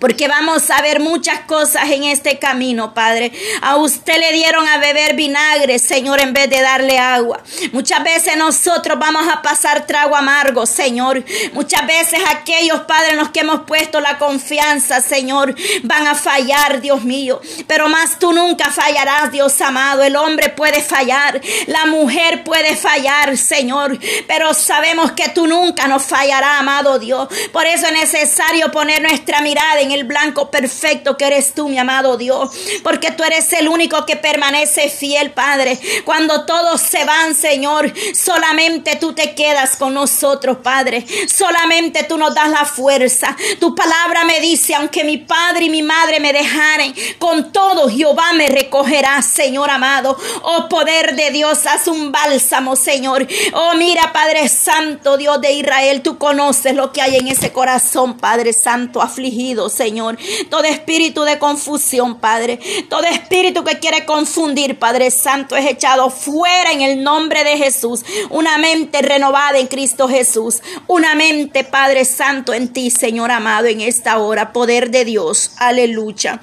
Porque 0.00 0.26
vamos 0.26 0.70
a 0.70 0.80
ver 0.80 1.00
muchas 1.00 1.40
cosas 1.40 1.90
en 1.90 2.04
este 2.04 2.38
camino, 2.38 2.94
Padre. 2.94 3.32
A 3.60 3.76
usted 3.76 4.18
le 4.18 4.32
dieron 4.32 4.66
a 4.66 4.78
beber 4.78 5.14
vinagre, 5.14 5.78
Señor, 5.78 6.20
en 6.20 6.32
vez 6.32 6.48
de 6.48 6.60
darle 6.60 6.98
agua. 6.98 7.42
Muchas 7.72 8.02
veces 8.02 8.36
nosotros 8.36 8.98
vamos 8.98 9.26
a 9.28 9.42
pasar 9.42 9.86
trago 9.86 10.16
amargo, 10.16 10.66
Señor. 10.66 11.22
Muchas 11.52 11.86
veces 11.86 12.20
aquellos, 12.30 12.80
Padre, 12.82 13.12
en 13.12 13.18
los 13.18 13.30
que 13.30 13.40
hemos 13.40 13.62
puesto 13.62 14.00
la 14.00 14.18
confianza, 14.18 15.00
Señor, 15.00 15.54
van 15.82 16.06
a 16.06 16.14
fallar, 16.14 16.80
Dios 16.80 17.04
mío. 17.04 17.40
Pero 17.66 17.88
más 17.88 18.18
tú 18.18 18.32
nunca 18.32 18.70
fallarás, 18.70 19.30
Dios 19.30 19.60
amado. 19.60 20.02
El 20.02 20.16
hombre 20.16 20.48
puede 20.48 20.80
fallar, 20.80 21.40
la 21.66 21.86
mujer 21.86 22.44
puede 22.44 22.76
fallar, 22.76 23.36
Señor. 23.36 23.98
Pero 24.26 24.54
sabemos 24.54 25.12
que 25.12 25.28
tú 25.28 25.46
nunca 25.46 25.86
nos 25.86 26.02
fallarás, 26.02 26.60
amado 26.60 26.98
Dios. 26.98 27.28
Por 27.52 27.66
eso 27.66 27.86
es 27.86 27.92
necesario 27.92 28.70
poner 28.70 29.02
nuestra 29.02 29.40
mirada 29.42 29.81
en 29.82 29.92
el 29.92 30.04
blanco 30.04 30.50
perfecto 30.50 31.16
que 31.16 31.26
eres 31.26 31.54
tú, 31.54 31.68
mi 31.68 31.78
amado 31.78 32.16
Dios. 32.16 32.50
Porque 32.82 33.10
tú 33.10 33.24
eres 33.24 33.52
el 33.52 33.68
único 33.68 34.06
que 34.06 34.16
permanece 34.16 34.88
fiel, 34.88 35.32
Padre. 35.32 35.78
Cuando 36.04 36.44
todos 36.46 36.80
se 36.80 37.04
van, 37.04 37.34
Señor, 37.34 37.92
solamente 38.14 38.96
tú 38.96 39.12
te 39.12 39.34
quedas 39.34 39.76
con 39.76 39.94
nosotros, 39.94 40.58
Padre. 40.62 41.04
Solamente 41.28 42.04
tú 42.04 42.16
nos 42.16 42.34
das 42.34 42.50
la 42.50 42.64
fuerza. 42.64 43.36
Tu 43.60 43.74
palabra 43.74 44.24
me 44.24 44.40
dice, 44.40 44.74
aunque 44.74 45.04
mi 45.04 45.18
padre 45.18 45.66
y 45.66 45.70
mi 45.70 45.82
madre 45.82 46.20
me 46.20 46.32
dejaren, 46.32 46.94
con 47.18 47.52
todo 47.52 47.88
Jehová 47.88 48.32
me 48.34 48.48
recogerá, 48.48 49.20
Señor 49.22 49.70
amado. 49.70 50.16
Oh 50.42 50.68
poder 50.68 51.14
de 51.16 51.30
Dios, 51.30 51.66
haz 51.66 51.88
un 51.88 52.12
bálsamo, 52.12 52.76
Señor. 52.76 53.26
Oh 53.52 53.74
mira, 53.76 54.12
Padre 54.12 54.48
Santo, 54.48 55.16
Dios 55.16 55.40
de 55.40 55.52
Israel, 55.52 56.02
tú 56.02 56.18
conoces 56.18 56.74
lo 56.74 56.92
que 56.92 57.02
hay 57.02 57.16
en 57.16 57.28
ese 57.28 57.52
corazón, 57.52 58.18
Padre 58.18 58.52
Santo, 58.52 59.02
afligido, 59.02 59.68
Señor. 59.72 60.18
Todo 60.50 60.64
espíritu 60.64 61.22
de 61.24 61.38
confusión, 61.38 62.20
Padre. 62.20 62.60
Todo 62.88 63.04
espíritu 63.04 63.64
que 63.64 63.78
quiere 63.78 64.04
confundir, 64.04 64.78
Padre 64.78 65.10
Santo, 65.10 65.56
es 65.56 65.66
echado 65.66 66.10
fuera 66.10 66.72
en 66.72 66.82
el 66.82 67.02
nombre 67.02 67.44
de 67.44 67.56
Jesús. 67.56 68.04
Una 68.30 68.58
mente 68.58 69.02
renovada 69.02 69.58
en 69.58 69.66
Cristo 69.66 70.08
Jesús. 70.08 70.62
Una 70.86 71.14
mente, 71.14 71.64
Padre 71.64 72.04
Santo, 72.04 72.52
en 72.52 72.72
ti, 72.72 72.90
Señor 72.90 73.30
amado, 73.30 73.66
en 73.66 73.80
esta 73.80 74.18
hora. 74.18 74.52
Poder 74.52 74.90
de 74.90 75.04
Dios. 75.04 75.52
Aleluya. 75.56 76.40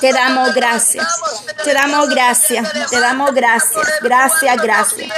Te 0.00 0.12
damos 0.12 0.54
gracias. 0.54 1.06
Te 1.64 1.72
damos 1.72 2.08
gracias. 2.08 2.68
Te 2.90 3.00
damos 3.00 3.34
gracias. 3.34 3.86
Gracias, 4.02 4.56
gracias. 4.62 5.10